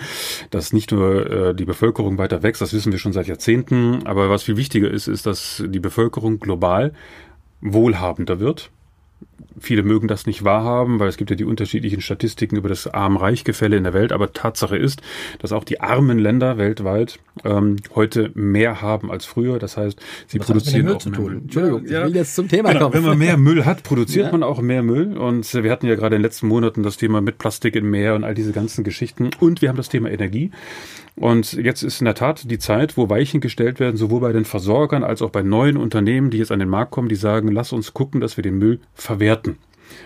dass 0.51 0.73
nicht 0.73 0.93
nur 0.93 1.29
äh, 1.29 1.55
die 1.55 1.65
Bevölkerung 1.65 2.19
weiter 2.19 2.45
wächst, 2.45 2.63
das 2.63 2.73
wissen 2.73 2.93
wir 2.93 3.01
schon 3.01 3.13
seit 3.13 3.27
Jahrzehnten, 3.27 4.07
aber 4.07 4.31
was 4.31 4.45
viel 4.45 4.57
wichtiger 4.57 4.89
ist, 4.89 5.09
ist, 5.09 5.27
dass 5.27 5.65
die 5.67 5.81
Bevölkerung 5.81 6.39
global 6.39 6.93
wohlhabender 7.61 8.39
wird 8.39 8.71
Viele 9.61 9.83
mögen 9.83 10.09
das 10.09 10.27
nicht 10.27 10.45
wahrhaben, 10.45 10.99
weil 10.99 11.09
es 11.09 11.17
gibt 11.17 11.31
ja 11.31 11.37
die 11.37 11.45
unterschiedlichen 11.45 12.01
Statistiken 12.01 12.57
über 12.57 12.69
das 12.69 12.87
Arm-Reich-Gefälle 12.87 13.77
in 13.77 13.85
der 13.85 13.93
Welt. 13.93 14.13
Aber 14.13 14.33
Tatsache 14.33 14.77
ist, 14.77 15.03
dass 15.39 15.53
auch 15.53 15.65
die 15.65 15.81
armen 15.81 16.19
Länder 16.19 16.59
weltweit 16.59 17.19
ähm, 17.45 17.77
heute 17.95 18.31
mehr 18.35 18.81
haben 18.81 19.11
als 19.11 19.27
früher. 19.27 19.59
Das 19.59 19.77
heißt, 19.77 20.01
sie 20.27 20.41
Was 20.41 20.47
produzieren 20.47 20.89
auch 20.89 21.05
mehr 21.05 21.21
Müll. 21.21 21.37
Entschuldigung, 21.39 21.87
ja, 21.87 22.01
ich 22.01 22.07
will 22.07 22.17
jetzt 22.17 22.35
zum 22.35 22.49
Thema 22.49 22.73
genau, 22.73 22.91
kommen. 22.91 22.95
Wenn 22.95 23.11
man 23.11 23.19
mehr 23.19 23.37
Müll 23.37 23.65
hat, 23.65 23.83
produziert 23.83 24.27
ja. 24.27 24.33
man 24.33 24.43
auch 24.43 24.61
mehr 24.61 24.83
Müll. 24.83 25.17
Und 25.17 25.53
wir 25.53 25.71
hatten 25.71 25.87
ja 25.87 25.95
gerade 25.95 26.17
in 26.17 26.23
den 26.23 26.27
letzten 26.27 26.49
Monaten 26.49 26.83
das 26.83 26.97
Thema 26.97 27.21
mit 27.21 27.39
Plastik 27.39 27.77
im 27.77 27.91
Meer 27.91 28.15
und 28.15 28.25
all 28.25 28.35
diese 28.35 28.53
ganzen 28.53 28.85
Geschichten. 28.85 29.31
Und 29.39 29.63
wir 29.63 29.69
haben 29.69 29.77
das 29.77 29.89
Thema 29.89 30.11
Energie. 30.11 30.51
Und 31.21 31.53
jetzt 31.53 31.83
ist 31.83 32.01
in 32.01 32.07
der 32.07 32.15
Tat 32.15 32.51
die 32.51 32.59
Zeit, 32.59 32.97
wo 32.97 33.11
Weichen 33.11 33.43
gestellt 33.43 33.79
werden, 33.79 33.99
sowohl 33.99 34.21
bei 34.21 34.33
den 34.33 34.47
Versorgern 34.47 35.05
als 35.05 35.21
auch 35.21 35.29
bei 35.29 35.43
neuen 35.43 35.77
Unternehmen, 35.77 36.31
die 36.31 36.39
jetzt 36.39 36.51
an 36.51 36.61
den 36.61 36.71
Markt 36.71 36.93
kommen, 36.93 37.11
die 37.11 37.15
sagen, 37.15 37.49
lass 37.49 37.75
uns 37.75 37.93
gucken, 37.93 38.23
dass 38.23 38.39
wir 38.39 38.43
den 38.43 38.57
Müll 38.57 38.81
verwerten. 38.95 39.59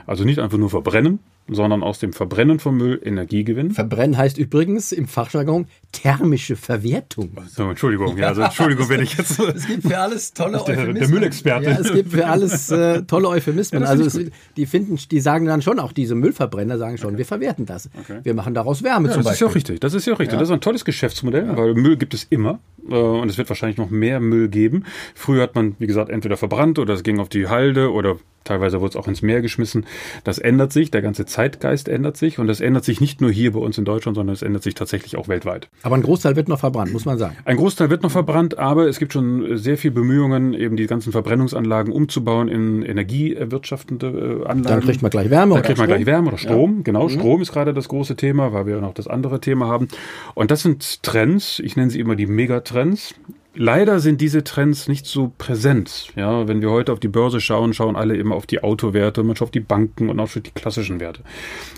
Also 0.07 0.25
nicht 0.25 0.41
einfach 0.41 0.59
nur 0.59 0.71
verbrennen, 0.71 1.21
sondern 1.49 1.83
aus 1.83 1.99
dem 1.99 2.13
Verbrennen 2.13 2.59
von 2.59 2.77
Müll 2.77 3.01
Energie 3.05 3.45
gewinnen. 3.45 3.73
Verbrennen 3.73 4.17
heißt 4.17 4.39
übrigens 4.39 4.93
im 4.93 5.07
Fachjargon 5.07 5.67
thermische 5.93 6.57
Verwertung. 6.57 7.31
So, 7.49 7.69
Entschuldigung, 7.69 8.17
ja, 8.17 8.29
also 8.29 8.43
Entschuldigung, 8.43 8.89
wenn 8.89 9.03
ich 9.03 9.17
jetzt. 9.17 9.39
es 9.55 9.67
gibt 9.67 9.87
für 9.87 9.99
alles 9.99 10.33
tolle 10.33 10.63
Euphemismen. 10.63 10.95
Der, 10.95 11.09
Müllexperte. 11.09 11.71
Ja, 11.71 11.79
es 11.79 11.93
gibt 11.93 12.13
für 12.13 12.27
alles 12.27 12.71
äh, 12.71 13.03
tolle 13.03 13.29
Euphemismen. 13.29 13.83
Ja, 13.83 13.89
also 13.89 14.05
es, 14.05 14.19
die 14.57 14.67
finden, 14.67 14.99
die 15.11 15.21
sagen 15.21 15.47
dann 15.47 15.61
schon, 15.61 15.79
auch 15.79 15.93
diese 15.93 16.15
Müllverbrenner 16.15 16.79
sagen 16.79 16.97
schon, 16.97 17.11
okay. 17.11 17.19
wir 17.19 17.27
verwerten 17.27 17.67
das. 17.67 17.91
Okay. 17.99 18.21
Wir 18.23 18.35
machen 18.35 18.55
daraus 18.55 18.83
Wärme 18.83 19.09
ja, 19.09 19.15
zum 19.15 19.23
das 19.23 19.33
Beispiel. 19.33 19.33
Das 19.33 19.35
ist 19.35 19.41
ja 19.41 19.47
auch 19.47 19.55
richtig. 19.55 19.81
Das 19.81 19.95
ist 19.95 20.07
ja 20.07 20.15
auch 20.15 20.19
richtig. 20.19 20.39
Das 20.39 20.49
ist 20.49 20.55
ein 20.55 20.61
tolles 20.61 20.85
Geschäftsmodell, 20.85 21.57
weil 21.57 21.75
Müll 21.75 21.97
gibt 21.97 22.15
es 22.15 22.25
immer 22.25 22.61
äh, 22.89 22.95
und 22.95 23.29
es 23.29 23.37
wird 23.37 23.49
wahrscheinlich 23.49 23.77
noch 23.77 23.91
mehr 23.91 24.21
Müll 24.21 24.49
geben. 24.49 24.85
Früher 25.15 25.43
hat 25.43 25.55
man, 25.55 25.77
wie 25.79 25.87
gesagt, 25.87 26.11
entweder 26.11 26.37
verbrannt 26.37 26.79
oder 26.79 26.95
es 26.95 27.03
ging 27.03 27.21
auf 27.21 27.29
die 27.29 27.49
Halde 27.49 27.93
oder 27.93 28.17
Teilweise 28.45 28.81
wurde 28.81 28.91
es 28.91 28.97
auch 28.97 29.09
ins 29.09 29.23
Meer 29.23 29.41
geschmissen. 29.43 29.87
Das 30.23 30.39
ändert 30.39 30.73
sich, 30.73 30.91
der 30.91 31.03
ganze 31.03 31.25
Zeitgeist 31.27 31.89
ändert 31.89 32.17
sich 32.17 32.39
und 32.39 32.47
das 32.47 32.61
ändert 32.61 32.85
sich 32.85 33.01
nicht 33.01 33.21
nur 33.21 33.31
hier 33.31 33.53
bei 33.53 33.59
uns 33.59 33.79
in 33.79 33.85
Deutschland, 33.85 34.17
sondern 34.17 34.35
es 34.35 34.43
ändert 34.43 34.63
sich 34.63 34.75
tatsächlich 34.75 35.17
auch 35.17 35.29
weltweit. 35.29 35.69
Aber 35.83 35.97
ein 35.97 36.03
Großteil 36.03 36.37
wird 36.37 36.49
noch 36.49 36.61
verbrannt, 36.61 36.93
muss 36.93 37.05
man 37.05 37.19
sagen. 37.19 37.37
Ein 37.45 37.57
Großteil 37.57 37.91
wird 37.91 38.03
noch 38.03 38.11
verbrannt, 38.11 38.59
aber 38.59 38.87
es 38.87 38.99
gibt 38.99 39.13
schon 39.13 39.57
sehr 39.57 39.79
viel 39.79 39.91
Bemühungen, 39.91 40.55
eben 40.55 40.77
die 40.77 40.87
ganzen 40.87 41.13
Verbrennungsanlagen 41.13 41.93
umzubauen 41.93 42.49
in 42.49 42.83
energiewirtschaftende 42.83 44.07
äh, 44.07 44.47
Anlagen. 44.47 44.63
Dann 44.63 44.81
kriegt 44.81 45.03
man 45.03 45.11
gleich 45.11 45.31
Wärme. 45.31 45.55
Dann 45.55 45.63
kriegt 45.63 45.79
man 45.79 45.89
gleich 45.89 46.07
Wärme 46.07 46.29
oder 46.29 46.39
Strom. 46.39 46.77
Ja. 46.77 46.83
Genau, 46.85 47.05
mhm. 47.05 47.11
Strom 47.11 47.43
ist 47.43 47.53
gerade 47.53 47.73
das 47.73 47.89
große 47.89 48.17
Thema, 48.17 48.53
weil 48.53 48.67
wir 48.67 48.81
noch 48.81 48.95
das 48.95 49.09
andere 49.09 49.41
Thema 49.41 49.69
haben. 49.69 49.89
Und 50.35 50.51
das 50.51 50.63
sind 50.63 51.03
Trends, 51.03 51.61
ich 51.61 51.77
nenne 51.77 51.91
sie 51.91 52.01
immer 52.01 52.17
die 52.17 52.27
Megatrends. 52.27 53.15
Leider 53.57 54.01
sind 54.01 54.21
diese 54.21 54.43
Trends 54.43 54.89
nicht 54.89 55.07
so 55.07 55.33
präsent. 55.39 56.09
Ja, 56.17 56.49
wenn 56.49 56.61
wir 56.61 56.71
heute 56.71 56.93
auf 56.93 56.99
die 56.99 57.09
Börse 57.09 57.41
schauen, 57.41 57.73
schauen 57.73 57.95
alle 57.95 58.17
immer 58.17 58.35
auf 58.35 58.47
die 58.47 58.65
Autowerte, 58.65 59.23
man 59.23 59.37
schaut 59.37 59.47
auf 59.47 59.51
die 59.53 59.61
Banken 59.61 60.09
und 60.09 60.19
auch 60.19 60.25
auf 60.25 60.35
die 60.35 60.51
klassischen 60.51 60.99
Werte. 60.99 61.23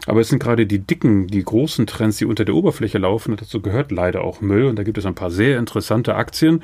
Aber 0.06 0.22
es 0.22 0.28
sind 0.28 0.42
gerade 0.42 0.66
die 0.66 0.78
dicken, 0.78 1.26
die 1.26 1.44
großen 1.44 1.86
Trends, 1.86 2.16
die 2.16 2.24
unter 2.24 2.46
der 2.46 2.54
Oberfläche 2.54 2.96
laufen. 2.96 3.32
Und 3.32 3.42
dazu 3.42 3.60
gehört 3.60 3.92
leider 3.92 4.24
auch 4.24 4.40
Müll. 4.40 4.64
Und 4.64 4.76
da 4.76 4.84
gibt 4.84 4.96
es 4.96 5.04
ein 5.04 5.14
paar 5.14 5.30
sehr 5.30 5.58
interessante 5.58 6.14
Aktien. 6.14 6.62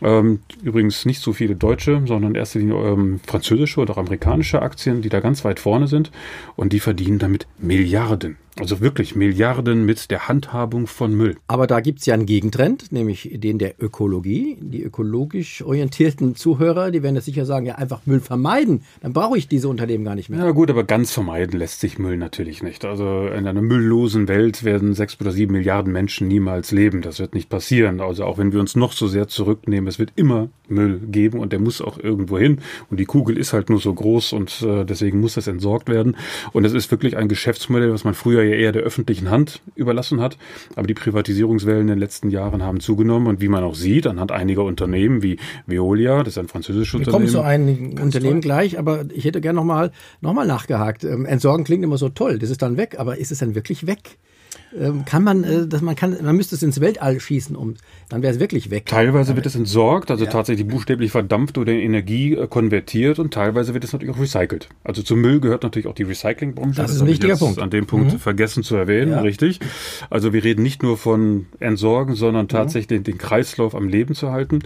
Ähm, 0.00 0.40
übrigens 0.62 1.04
nicht 1.04 1.20
so 1.20 1.34
viele 1.34 1.54
deutsche, 1.54 2.02
sondern 2.06 2.30
in 2.30 2.36
erster 2.36 2.58
Linie 2.58 2.76
ähm, 2.76 3.20
französische 3.26 3.80
oder 3.80 3.92
auch 3.92 3.98
amerikanische 3.98 4.62
Aktien, 4.62 5.02
die 5.02 5.10
da 5.10 5.20
ganz 5.20 5.44
weit 5.44 5.60
vorne 5.60 5.86
sind. 5.86 6.10
Und 6.54 6.72
die 6.72 6.80
verdienen 6.80 7.18
damit 7.18 7.46
Milliarden. 7.58 8.38
Also 8.58 8.80
wirklich 8.80 9.14
Milliarden 9.14 9.84
mit 9.84 10.10
der 10.10 10.28
Handhabung 10.28 10.86
von 10.86 11.14
Müll. 11.14 11.36
Aber 11.46 11.66
da 11.66 11.80
gibt's 11.80 12.06
ja 12.06 12.14
einen 12.14 12.24
Gegentrend, 12.24 12.90
nämlich 12.90 13.30
den 13.34 13.58
der 13.58 13.74
Ökologie. 13.82 14.56
Die 14.60 14.82
ökologisch 14.82 15.62
orientierten 15.62 16.36
Zuhörer, 16.36 16.90
die 16.90 17.02
werden 17.02 17.16
jetzt 17.16 17.26
sicher 17.26 17.44
sagen, 17.44 17.66
ja, 17.66 17.74
einfach 17.74 18.00
Müll 18.06 18.20
vermeiden. 18.20 18.82
Dann 19.02 19.12
brauche 19.12 19.36
ich 19.36 19.46
diese 19.46 19.68
Unternehmen 19.68 20.04
gar 20.04 20.14
nicht 20.14 20.30
mehr. 20.30 20.38
Ja 20.42 20.50
gut, 20.52 20.70
aber 20.70 20.84
ganz 20.84 21.12
vermeiden 21.12 21.58
lässt 21.58 21.80
sich 21.80 21.98
Müll 21.98 22.16
natürlich 22.16 22.62
nicht. 22.62 22.86
Also 22.86 23.26
in 23.26 23.46
einer 23.46 23.60
mülllosen 23.60 24.26
Welt 24.26 24.64
werden 24.64 24.94
sechs 24.94 25.20
oder 25.20 25.32
sieben 25.32 25.52
Milliarden 25.52 25.92
Menschen 25.92 26.26
niemals 26.26 26.72
leben. 26.72 27.02
Das 27.02 27.18
wird 27.18 27.34
nicht 27.34 27.50
passieren. 27.50 28.00
Also 28.00 28.24
auch 28.24 28.38
wenn 28.38 28.52
wir 28.52 28.60
uns 28.60 28.74
noch 28.74 28.92
so 28.92 29.06
sehr 29.06 29.28
zurücknehmen, 29.28 29.86
es 29.86 29.98
wird 29.98 30.12
immer 30.16 30.48
Müll 30.68 30.98
geben 31.10 31.40
und 31.40 31.52
der 31.52 31.60
muss 31.60 31.82
auch 31.82 31.98
irgendwo 31.98 32.38
hin. 32.38 32.60
Und 32.90 32.98
die 33.00 33.04
Kugel 33.04 33.36
ist 33.36 33.52
halt 33.52 33.68
nur 33.68 33.80
so 33.80 33.92
groß 33.92 34.32
und 34.32 34.62
äh, 34.62 34.84
deswegen 34.84 35.20
muss 35.20 35.34
das 35.34 35.46
entsorgt 35.46 35.90
werden. 35.90 36.16
Und 36.52 36.64
es 36.64 36.72
ist 36.72 36.90
wirklich 36.90 37.18
ein 37.18 37.28
Geschäftsmodell, 37.28 37.92
was 37.92 38.04
man 38.04 38.14
früher 38.14 38.45
ja 38.48 38.56
eher 38.56 38.72
der 38.72 38.82
öffentlichen 38.82 39.30
Hand 39.30 39.60
überlassen 39.74 40.20
hat. 40.20 40.38
Aber 40.74 40.86
die 40.86 40.94
Privatisierungswellen 40.94 41.82
in 41.82 41.86
den 41.88 41.98
letzten 41.98 42.30
Jahren 42.30 42.62
haben 42.62 42.80
zugenommen 42.80 43.26
und 43.26 43.40
wie 43.40 43.48
man 43.48 43.64
auch 43.64 43.74
sieht, 43.74 44.06
anhand 44.06 44.32
einiger 44.32 44.64
Unternehmen 44.64 45.22
wie 45.22 45.38
Veolia, 45.66 46.18
das 46.22 46.34
ist 46.34 46.38
ein 46.38 46.48
französisches 46.48 46.94
Wir 46.94 47.06
Unternehmen. 47.06 47.32
kommen 47.32 47.32
zu 47.32 47.40
einem 47.42 48.02
Unternehmen 48.02 48.40
gleich, 48.40 48.78
aber 48.78 49.04
ich 49.14 49.24
hätte 49.24 49.40
gerne 49.40 49.56
nochmal 49.56 49.92
noch 50.20 50.32
mal 50.32 50.46
nachgehakt. 50.46 51.04
Ähm, 51.04 51.26
Entsorgen 51.26 51.64
klingt 51.64 51.84
immer 51.84 51.98
so 51.98 52.08
toll, 52.08 52.38
das 52.38 52.50
ist 52.50 52.62
dann 52.62 52.76
weg, 52.76 52.96
aber 52.98 53.18
ist 53.18 53.32
es 53.32 53.38
dann 53.38 53.54
wirklich 53.54 53.86
weg? 53.86 54.18
Ähm, 54.78 55.04
kann 55.04 55.22
man, 55.22 55.44
äh, 55.44 55.66
dass 55.66 55.80
man 55.80 55.94
kann, 55.94 56.16
man 56.22 56.36
müsste 56.36 56.54
es 56.54 56.62
ins 56.62 56.80
Weltall 56.80 57.20
schießen, 57.20 57.54
um, 57.56 57.74
dann 58.08 58.22
wäre 58.22 58.34
es 58.34 58.40
wirklich 58.40 58.70
weg. 58.70 58.86
Teilweise 58.86 59.36
wird 59.36 59.46
es 59.46 59.54
entsorgt, 59.54 60.10
also 60.10 60.26
tatsächlich 60.26 60.66
buchstäblich 60.66 61.12
verdampft 61.12 61.56
oder 61.56 61.72
in 61.72 61.78
Energie 61.78 62.34
äh, 62.34 62.46
konvertiert 62.48 63.18
und 63.18 63.32
teilweise 63.32 63.74
wird 63.74 63.84
es 63.84 63.92
natürlich 63.92 64.14
auch 64.14 64.20
recycelt. 64.20 64.68
Also 64.82 65.02
zum 65.02 65.20
Müll 65.20 65.40
gehört 65.40 65.62
natürlich 65.62 65.86
auch 65.86 65.94
die 65.94 66.02
Recyclingbranche. 66.02 66.82
Das 66.82 66.90
ist 66.90 67.00
ein 67.00 67.06
wichtiger 67.06 67.36
Punkt. 67.36 67.60
An 67.60 67.70
dem 67.70 67.86
Punkt 67.86 68.20
vergessen 68.20 68.62
zu 68.64 68.76
erwähnen, 68.76 69.12
Ja. 69.12 69.20
richtig. 69.20 69.60
Also 70.10 70.32
wir 70.32 70.42
reden 70.42 70.62
nicht 70.62 70.82
nur 70.82 70.98
von 70.98 71.46
Entsorgen, 71.60 72.14
sondern 72.16 72.48
tatsächlich 72.48 73.02
den 73.02 73.18
Kreislauf 73.18 73.74
am 73.74 73.88
Leben 73.88 74.14
zu 74.14 74.32
halten. 74.32 74.58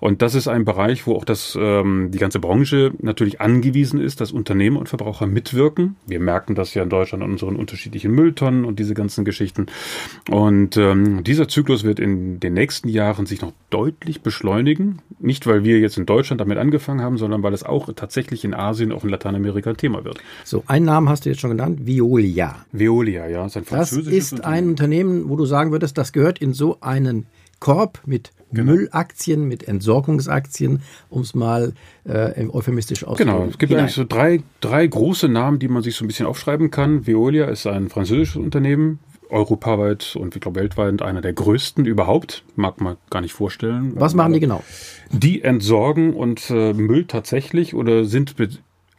Und 0.00 0.20
das 0.20 0.34
ist 0.34 0.48
ein 0.48 0.64
Bereich, 0.64 1.06
wo 1.06 1.14
auch 1.14 1.24
das, 1.24 1.56
ähm, 1.60 2.10
die 2.10 2.18
ganze 2.18 2.40
Branche 2.40 2.92
natürlich 3.00 3.40
angewiesen 3.40 4.00
ist, 4.00 4.20
dass 4.20 4.32
Unternehmer 4.32 4.80
und 4.80 4.88
Verbraucher 4.88 5.26
mitwirken. 5.26 5.96
Wir 6.06 6.20
merken 6.20 6.54
das 6.54 6.74
ja 6.74 6.82
in 6.82 6.90
Deutschland 6.90 7.22
an 7.22 7.30
unseren 7.30 7.56
unterschiedlichen 7.56 8.10
Mülltonnen 8.12 8.64
und 8.64 8.78
diese 8.78 8.94
ganzen 8.94 9.24
Geschichten. 9.24 9.43
Und 10.30 10.76
ähm, 10.76 11.22
dieser 11.24 11.48
Zyklus 11.48 11.84
wird 11.84 12.00
in 12.00 12.40
den 12.40 12.54
nächsten 12.54 12.88
Jahren 12.88 13.26
sich 13.26 13.42
noch 13.42 13.52
deutlich 13.70 14.22
beschleunigen. 14.22 15.00
Nicht, 15.18 15.46
weil 15.46 15.64
wir 15.64 15.78
jetzt 15.78 15.98
in 15.98 16.06
Deutschland 16.06 16.40
damit 16.40 16.58
angefangen 16.58 17.00
haben, 17.00 17.18
sondern 17.18 17.42
weil 17.42 17.52
es 17.52 17.62
auch 17.62 17.92
tatsächlich 17.94 18.44
in 18.44 18.54
Asien, 18.54 18.92
auch 18.92 19.04
in 19.04 19.10
Lateinamerika 19.10 19.70
ein 19.70 19.76
Thema 19.76 20.04
wird. 20.04 20.18
So, 20.44 20.64
einen 20.66 20.86
Namen 20.86 21.08
hast 21.08 21.24
du 21.24 21.30
jetzt 21.30 21.40
schon 21.40 21.50
genannt, 21.50 21.86
Veolia. 21.86 22.64
Veolia, 22.72 23.28
ja, 23.28 23.46
ist 23.46 23.56
ein 23.56 23.64
Das 23.64 23.90
französisches 23.90 24.32
ist 24.32 24.44
ein 24.44 24.68
Unternehmen, 24.68 25.28
wo 25.28 25.36
du 25.36 25.44
sagen 25.46 25.72
würdest, 25.72 25.98
das 25.98 26.12
gehört 26.12 26.38
in 26.38 26.52
so 26.52 26.78
einen 26.80 27.26
Korb 27.60 28.00
mit 28.06 28.32
Genau. 28.54 28.72
Müllaktien, 28.72 29.48
mit 29.48 29.66
Entsorgungsaktien, 29.66 30.82
um 31.08 31.22
es 31.22 31.34
mal 31.34 31.72
äh, 32.04 32.46
euphemistisch 32.48 33.04
auszudrücken. 33.04 33.40
Genau, 33.40 33.50
es 33.50 33.58
gibt 33.58 33.70
hinein. 33.70 33.84
eigentlich 33.84 33.94
so 33.96 34.04
drei, 34.04 34.42
drei 34.60 34.86
große 34.86 35.28
Namen, 35.28 35.58
die 35.58 35.68
man 35.68 35.82
sich 35.82 35.96
so 35.96 36.04
ein 36.04 36.08
bisschen 36.08 36.26
aufschreiben 36.26 36.70
kann. 36.70 37.06
Veolia 37.06 37.46
ist 37.46 37.66
ein 37.66 37.88
französisches 37.88 38.36
Unternehmen, 38.36 39.00
europaweit 39.30 40.16
und 40.16 40.34
ich 40.34 40.40
glaube 40.40 40.60
weltweit 40.60 41.02
einer 41.02 41.20
der 41.20 41.32
größten 41.32 41.86
überhaupt. 41.86 42.44
Mag 42.56 42.80
man 42.80 42.96
gar 43.10 43.20
nicht 43.20 43.32
vorstellen. 43.32 43.92
Was 43.96 44.14
machen 44.14 44.32
die 44.32 44.40
genau? 44.40 44.62
Die 45.10 45.42
entsorgen 45.42 46.14
und 46.14 46.50
äh, 46.50 46.72
Müll 46.72 47.06
tatsächlich 47.06 47.74
oder 47.74 48.04
sind 48.04 48.36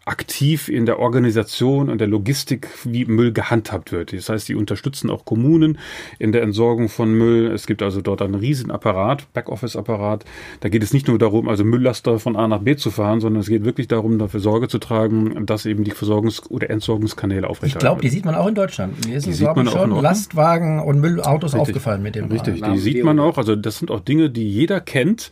aktiv 0.05 0.69
in 0.69 0.85
der 0.85 1.00
Organisation 1.00 1.89
und 1.89 2.00
der 2.00 2.07
Logistik, 2.07 2.67
wie 2.83 3.05
Müll 3.05 3.33
gehandhabt 3.33 3.91
wird. 3.91 4.13
Das 4.13 4.29
heißt, 4.29 4.47
die 4.47 4.53
unterstützen 4.55 5.09
auch 5.09 5.25
Kommunen 5.25 5.79
in 6.19 6.31
der 6.31 6.43
Entsorgung 6.43 6.89
von 6.89 7.12
Müll. 7.12 7.47
Es 7.51 7.65
gibt 7.65 7.81
also 7.81 8.01
dort 8.01 8.21
einen 8.21 8.35
riesen 8.35 8.69
Apparat, 8.69 9.31
Backoffice-Apparat. 9.33 10.24
Da 10.59 10.69
geht 10.69 10.83
es 10.83 10.93
nicht 10.93 11.07
nur 11.07 11.17
darum, 11.17 11.50
also 11.50 11.63
Mülllaster 11.63 12.19
von 12.19 12.35
A 12.35 12.47
nach 12.47 12.59
B 12.59 12.75
zu 12.75 12.91
fahren, 12.91 13.19
sondern 13.19 13.41
es 13.41 13.50
geht 13.50 13.65
wirklich 13.65 13.88
darum, 13.88 14.19
dafür 14.19 14.39
Sorge 14.39 14.67
zu 14.67 14.77
tragen, 14.77 15.45
dass 15.47 15.65
eben 15.65 15.83
die 15.83 15.93
Versorgungs- 15.93 16.47
oder 16.50 16.69
Entsorgungskanäle 16.69 17.41
Ich 17.41 17.50
aufrechterhalten 17.50 17.85
glaube, 17.85 18.01
die 18.01 18.09
sieht 18.09 18.25
man 18.25 18.35
auch 18.35 18.47
in 18.47 18.55
Deutschland. 18.55 19.07
Mir 19.07 19.17
ist 19.17 19.25
Die 19.25 19.33
sieht 19.33 19.47
man 19.47 19.55
ich, 19.55 19.59
auch 19.59 19.65
in 19.65 19.71
schon 19.71 19.79
Ordnung. 19.81 20.01
Lastwagen 20.03 20.79
und 20.81 21.00
Müllautos 21.00 21.53
Richtig. 21.53 21.69
aufgefallen 21.69 22.03
mit 22.03 22.13
dem 22.13 22.25
Richtig, 22.25 22.62
Namen 22.62 22.75
die 22.75 22.79
sieht 22.79 23.03
man 23.03 23.19
auch. 23.19 23.39
Also 23.39 23.55
das 23.55 23.79
sind 23.79 23.89
auch 23.89 24.01
Dinge, 24.01 24.29
die 24.29 24.47
jeder 24.47 24.81
kennt. 24.81 25.31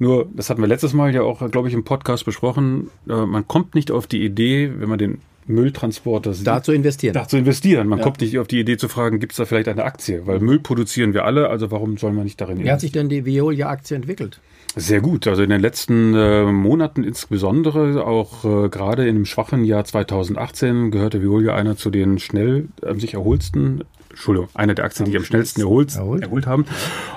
Nur, 0.00 0.28
das 0.34 0.48
hatten 0.48 0.62
wir 0.62 0.66
letztes 0.66 0.94
Mal 0.94 1.14
ja 1.14 1.20
auch, 1.20 1.50
glaube 1.50 1.68
ich, 1.68 1.74
im 1.74 1.84
Podcast 1.84 2.24
besprochen. 2.24 2.90
Äh, 3.06 3.26
man 3.26 3.46
kommt 3.46 3.74
nicht 3.74 3.90
auf 3.90 4.06
die 4.06 4.24
Idee, 4.24 4.72
wenn 4.78 4.88
man 4.88 4.98
den 4.98 5.20
Mülltransporter 5.50 6.32
sieht, 6.32 6.46
Da 6.46 6.62
zu 6.62 6.72
investieren. 6.72 7.14
da 7.14 7.28
zu 7.28 7.36
investieren. 7.36 7.88
Man 7.88 8.00
kommt 8.00 8.20
nicht 8.20 8.38
auf 8.38 8.46
die 8.46 8.60
Idee 8.60 8.76
zu 8.76 8.88
fragen, 8.88 9.20
gibt 9.20 9.32
es 9.32 9.36
da 9.38 9.44
vielleicht 9.44 9.68
eine 9.68 9.84
Aktie? 9.84 10.26
Weil 10.26 10.40
Müll 10.40 10.58
produzieren 10.60 11.12
wir 11.14 11.24
alle, 11.24 11.48
also 11.50 11.70
warum 11.70 11.96
soll 11.98 12.12
man 12.12 12.24
nicht 12.24 12.40
darin 12.40 12.58
Wie 12.64 12.70
hat 12.70 12.80
sich 12.80 12.92
denn 12.92 13.08
die 13.08 13.24
Veolia-Aktie 13.26 13.96
entwickelt? 13.96 14.40
Sehr 14.76 15.00
gut. 15.00 15.26
Also 15.26 15.42
in 15.42 15.50
den 15.50 15.60
letzten 15.60 16.14
äh, 16.14 16.44
Monaten 16.44 17.02
insbesondere, 17.02 18.04
auch 18.06 18.44
äh, 18.44 18.68
gerade 18.68 19.08
im 19.08 19.26
schwachen 19.26 19.64
Jahr 19.64 19.84
2018, 19.84 20.90
gehörte 20.92 21.22
Veolia 21.22 21.54
einer 21.56 21.76
zu 21.76 21.90
den 21.90 22.18
schnell 22.20 22.68
äh, 22.82 22.94
sich 22.94 23.14
erholsten, 23.14 23.82
Entschuldigung, 24.10 24.48
einer 24.54 24.74
der 24.74 24.84
Aktien, 24.84 25.08
die 25.10 25.16
am 25.16 25.24
schnellsten 25.24 25.60
erholt, 25.60 25.94
Erholt. 25.96 26.22
erholt 26.22 26.46
haben. 26.46 26.66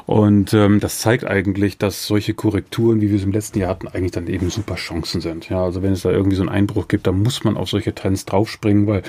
Und 0.05 0.53
ähm, 0.53 0.79
das 0.79 0.99
zeigt 0.99 1.25
eigentlich, 1.25 1.77
dass 1.77 2.05
solche 2.07 2.33
Korrekturen, 2.33 3.01
wie 3.01 3.09
wir 3.09 3.17
es 3.17 3.23
im 3.23 3.31
letzten 3.31 3.59
Jahr 3.59 3.69
hatten, 3.69 3.87
eigentlich 3.87 4.11
dann 4.11 4.27
eben 4.27 4.49
super 4.49 4.75
Chancen 4.75 5.21
sind. 5.21 5.49
Ja, 5.49 5.63
also 5.63 5.81
wenn 5.81 5.93
es 5.93 6.03
da 6.03 6.11
irgendwie 6.11 6.35
so 6.35 6.43
einen 6.43 6.49
Einbruch 6.49 6.87
gibt, 6.87 7.07
dann 7.07 7.21
muss 7.21 7.43
man 7.43 7.57
auf 7.57 7.69
solche 7.69 7.95
Trends 7.95 8.22
draufspringen, 8.25 8.87
weil 8.87 9.03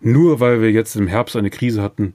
nur 0.00 0.40
weil 0.40 0.60
wir 0.62 0.70
jetzt 0.70 0.96
im 0.96 1.06
Herbst 1.06 1.36
eine 1.36 1.50
Krise 1.50 1.82
hatten, 1.82 2.14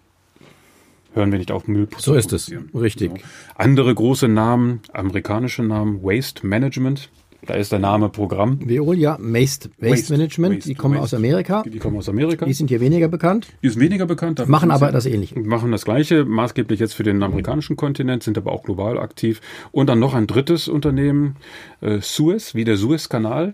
hören 1.13 1.31
wir 1.31 1.39
nicht 1.39 1.51
auf 1.51 1.67
Müll 1.67 1.87
So 1.97 2.13
ist 2.15 2.33
es. 2.33 2.51
Richtig. 2.73 3.11
Andere 3.55 3.93
große 3.93 4.27
Namen, 4.27 4.81
amerikanische 4.93 5.63
Namen, 5.63 6.03
Waste 6.03 6.45
Management. 6.45 7.09
Da 7.47 7.53
ist 7.53 7.71
der 7.71 7.77
Name 7.77 8.09
Programm. 8.09 8.57
Veolia, 8.67 9.19
Waste, 9.21 9.69
Waste, 9.77 10.11
Management, 10.11 10.55
Waste, 10.55 10.67
die 10.67 10.73
kommen 10.73 10.95
Waste. 10.95 11.03
aus 11.03 11.13
Amerika. 11.13 11.61
Die 11.61 11.77
kommen 11.77 11.95
aus 11.97 12.09
Amerika. 12.09 12.43
Die 12.43 12.53
sind 12.53 12.69
hier 12.69 12.81
weniger 12.81 13.07
bekannt, 13.07 13.47
Die 13.61 13.67
ist 13.67 13.79
weniger 13.79 14.07
bekannt. 14.07 14.39
machen 14.47 14.69
sind 14.69 14.71
aber 14.71 14.91
das 14.91 15.05
Ähnliche. 15.05 15.39
machen 15.39 15.71
das 15.71 15.85
Gleiche, 15.85 16.25
maßgeblich 16.25 16.79
jetzt 16.79 16.93
für 16.95 17.03
den 17.03 17.21
amerikanischen 17.21 17.75
Kontinent, 17.75 18.23
sind 18.23 18.35
aber 18.39 18.51
auch 18.51 18.63
global 18.63 18.97
aktiv. 18.97 19.41
Und 19.71 19.87
dann 19.91 19.99
noch 19.99 20.15
ein 20.15 20.25
drittes 20.25 20.67
Unternehmen, 20.67 21.35
äh, 21.81 21.99
Suez, 22.01 22.55
wie 22.55 22.63
der 22.63 22.77
Suezkanal. 22.77 23.53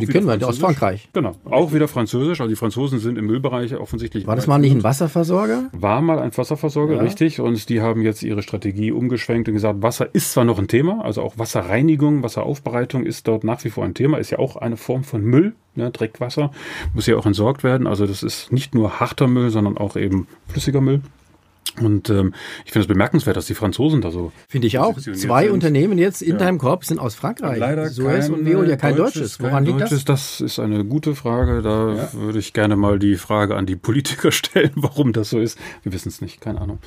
Die 0.00 0.06
kennen 0.06 0.26
wir, 0.26 0.48
aus. 0.48 0.58
Frankreich. 0.58 1.08
Genau, 1.12 1.32
auch 1.44 1.72
wieder 1.72 1.88
französisch. 1.88 2.40
Also 2.40 2.48
die 2.48 2.56
Franzosen 2.56 2.98
sind 2.98 3.18
im 3.18 3.26
Müllbereich 3.26 3.74
offensichtlich. 3.76 4.26
War 4.26 4.36
das 4.36 4.46
mal 4.46 4.58
nicht 4.58 4.72
ein 4.72 4.82
Wasserversorger? 4.82 5.70
War 5.72 6.00
mal 6.00 6.18
ein 6.18 6.36
Wasserversorger, 6.36 6.96
Ja. 6.96 7.02
richtig. 7.02 7.40
Und 7.40 7.68
die 7.68 7.80
haben 7.80 8.02
jetzt 8.02 8.22
ihre 8.22 8.42
Strategie 8.42 8.92
umgeschwenkt 8.92 9.48
und 9.48 9.54
gesagt, 9.54 9.82
Wasser 9.82 10.08
ist 10.14 10.32
zwar 10.32 10.44
noch 10.44 10.58
ein 10.58 10.68
Thema, 10.68 11.04
also 11.04 11.22
auch 11.22 11.38
Wasserreinigung, 11.38 12.22
Wasseraufbereitung 12.22 13.04
ist 13.06 13.28
dort 13.28 13.44
nach 13.44 13.62
wie 13.64 13.70
vor 13.70 13.84
ein 13.84 13.94
Thema, 13.94 14.18
ist 14.18 14.30
ja 14.30 14.38
auch 14.38 14.56
eine 14.56 14.76
Form 14.76 15.04
von 15.04 15.22
Müll, 15.22 15.54
ne, 15.74 15.90
Dreckwasser, 15.90 16.50
muss 16.94 17.06
ja 17.06 17.16
auch 17.16 17.26
entsorgt 17.26 17.64
werden. 17.64 17.86
Also 17.86 18.06
das 18.06 18.22
ist 18.22 18.52
nicht 18.52 18.74
nur 18.74 19.00
harter 19.00 19.26
Müll, 19.28 19.50
sondern 19.50 19.78
auch 19.78 19.96
eben 19.96 20.26
flüssiger 20.48 20.80
Müll. 20.80 21.00
Und 21.80 22.08
ähm, 22.08 22.34
ich 22.64 22.70
finde 22.70 22.84
es 22.84 22.86
bemerkenswert, 22.86 23.36
dass 23.36 23.46
die 23.46 23.54
Franzosen 23.54 24.00
da 24.00 24.12
so. 24.12 24.30
Finde 24.48 24.68
ich 24.68 24.78
auch. 24.78 24.96
Zwei 24.96 25.44
sind. 25.44 25.52
Unternehmen 25.52 25.98
jetzt 25.98 26.22
in 26.22 26.38
deinem 26.38 26.58
Korb 26.58 26.84
sind 26.84 27.00
aus 27.00 27.16
Frankreich. 27.16 27.90
Suez 27.90 28.28
und 28.28 28.46
Veolia, 28.46 28.76
kein 28.76 28.94
deutsches. 28.94 29.40
Woran 29.40 29.52
kein 29.52 29.64
liegt 29.64 29.80
deutsches, 29.80 30.04
das? 30.04 30.38
das? 30.38 30.40
ist 30.40 30.58
eine 30.60 30.84
gute 30.84 31.16
Frage. 31.16 31.62
Da 31.62 32.10
würde 32.12 32.38
ich 32.38 32.52
gerne 32.52 32.76
mal 32.76 33.00
die 33.00 33.16
Frage 33.16 33.56
an 33.56 33.66
die 33.66 33.76
Politiker 33.76 34.30
stellen, 34.32 34.70
warum 34.76 35.12
das 35.12 35.30
so 35.30 35.40
ist. 35.40 35.58
Wir 35.82 35.92
wissen 35.92 36.08
es 36.08 36.20
nicht, 36.20 36.40
keine 36.40 36.60
Ahnung. 36.60 36.78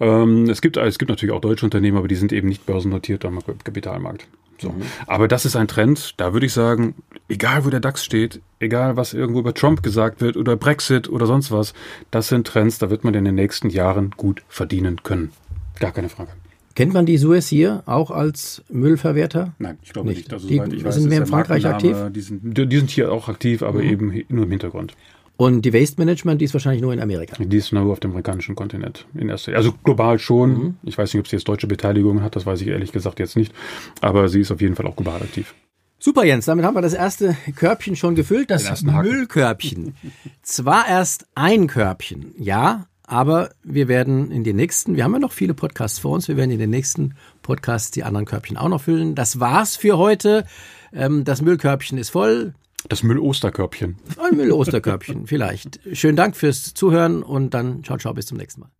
Ähm, 0.00 0.50
es, 0.50 0.60
gibt, 0.60 0.76
es 0.76 0.98
gibt 0.98 1.08
natürlich 1.08 1.34
auch 1.34 1.40
deutsche 1.40 1.64
Unternehmen, 1.64 1.96
aber 1.96 2.08
die 2.08 2.16
sind 2.16 2.32
eben 2.32 2.48
nicht 2.48 2.66
börsennotiert 2.66 3.24
am 3.24 3.38
Kapitalmarkt. 3.62 4.26
So. 4.62 4.70
Mhm. 4.70 4.82
Aber 5.06 5.28
das 5.28 5.44
ist 5.44 5.56
ein 5.56 5.68
Trend, 5.68 6.14
da 6.18 6.32
würde 6.32 6.46
ich 6.46 6.52
sagen, 6.52 6.94
egal 7.28 7.64
wo 7.64 7.70
der 7.70 7.80
DAX 7.80 8.04
steht, 8.04 8.40
egal 8.60 8.96
was 8.96 9.12
irgendwo 9.12 9.40
über 9.40 9.52
Trump 9.54 9.82
gesagt 9.82 10.20
wird 10.20 10.36
oder 10.36 10.56
Brexit 10.56 11.08
oder 11.08 11.26
sonst 11.26 11.50
was, 11.50 11.74
das 12.10 12.28
sind 12.28 12.46
Trends, 12.46 12.78
da 12.78 12.88
wird 12.90 13.04
man 13.04 13.12
in 13.14 13.24
den 13.24 13.34
nächsten 13.34 13.68
Jahren 13.68 14.10
gut 14.16 14.42
verdienen 14.48 15.02
können. 15.02 15.30
Gar 15.80 15.92
keine 15.92 16.08
Frage. 16.08 16.30
Kennt 16.74 16.94
man 16.94 17.04
die 17.04 17.18
Suez 17.18 17.48
hier 17.48 17.82
auch 17.84 18.10
als 18.10 18.62
Müllverwerter? 18.70 19.52
Nein, 19.58 19.78
ich 19.82 19.92
glaube 19.92 20.08
Nicht. 20.08 20.18
nicht. 20.20 20.32
Also, 20.32 20.48
Die 20.48 20.54
ich 20.76 20.84
weiß, 20.84 20.94
sind 20.94 21.08
mehr 21.10 21.18
in 21.18 21.26
Frankreich 21.26 21.66
aktiv? 21.66 21.96
Mhm. 21.98 22.12
Die 22.14 22.20
sind, 22.22 22.56
die, 22.56 22.76
sind 22.78 22.90
hier 22.90 23.12
auch 23.12 23.28
aktiv, 23.28 23.62
aber 23.62 23.82
eben 23.82 24.10
hi- 24.10 24.24
nur 24.30 24.44
im 24.44 24.50
Hintergrund. 24.50 24.94
Und 25.42 25.62
die 25.62 25.72
Waste 25.72 26.00
Management, 26.00 26.40
die 26.40 26.44
ist 26.44 26.54
wahrscheinlich 26.54 26.82
nur 26.82 26.92
in 26.92 27.00
Amerika. 27.00 27.34
Die 27.42 27.56
ist 27.56 27.72
nur 27.72 27.90
auf 27.92 27.98
dem 27.98 28.12
amerikanischen 28.12 28.54
Kontinent 28.54 29.06
in 29.14 29.28
erster 29.28 29.56
Also 29.56 29.72
global 29.82 30.20
schon. 30.20 30.50
Mhm. 30.52 30.74
Ich 30.84 30.96
weiß 30.96 31.12
nicht, 31.12 31.20
ob 31.20 31.26
sie 31.26 31.34
jetzt 31.34 31.48
deutsche 31.48 31.66
Beteiligung 31.66 32.22
hat, 32.22 32.36
das 32.36 32.46
weiß 32.46 32.60
ich 32.60 32.68
ehrlich 32.68 32.92
gesagt 32.92 33.18
jetzt 33.18 33.36
nicht. 33.36 33.52
Aber 34.00 34.28
sie 34.28 34.42
ist 34.42 34.52
auf 34.52 34.60
jeden 34.60 34.76
Fall 34.76 34.86
auch 34.86 34.94
global 34.94 35.20
aktiv. 35.20 35.52
Super, 35.98 36.24
Jens, 36.24 36.44
damit 36.44 36.64
haben 36.64 36.76
wir 36.76 36.80
das 36.80 36.94
erste 36.94 37.36
Körbchen 37.56 37.96
schon 37.96 38.14
gefüllt, 38.14 38.52
das. 38.52 38.84
Müllkörbchen. 38.84 39.96
Zwar 40.42 40.86
erst 40.88 41.26
ein 41.34 41.66
Körbchen, 41.66 42.34
ja, 42.38 42.86
aber 43.04 43.50
wir 43.64 43.88
werden 43.88 44.30
in 44.30 44.44
den 44.44 44.54
nächsten, 44.54 44.94
wir 44.94 45.02
haben 45.02 45.12
ja 45.12 45.18
noch 45.18 45.32
viele 45.32 45.54
Podcasts 45.54 45.98
vor 45.98 46.12
uns, 46.12 46.28
wir 46.28 46.36
werden 46.36 46.52
in 46.52 46.60
den 46.60 46.70
nächsten 46.70 47.14
Podcasts 47.42 47.90
die 47.90 48.04
anderen 48.04 48.26
Körbchen 48.26 48.56
auch 48.56 48.68
noch 48.68 48.82
füllen. 48.82 49.16
Das 49.16 49.40
war's 49.40 49.74
für 49.74 49.98
heute. 49.98 50.44
Ähm, 50.92 51.24
Das 51.24 51.42
Müllkörbchen 51.42 51.98
ist 51.98 52.10
voll. 52.10 52.54
Das 52.88 53.02
Müll-Osterkörbchen. 53.02 53.96
Ein 54.18 54.36
Müll-Osterkörbchen, 54.36 55.26
vielleicht. 55.26 55.80
Schönen 55.92 56.16
Dank 56.16 56.36
fürs 56.36 56.74
Zuhören 56.74 57.22
und 57.22 57.54
dann 57.54 57.84
ciao, 57.84 57.98
ciao, 57.98 58.14
bis 58.14 58.26
zum 58.26 58.38
nächsten 58.38 58.60
Mal. 58.60 58.70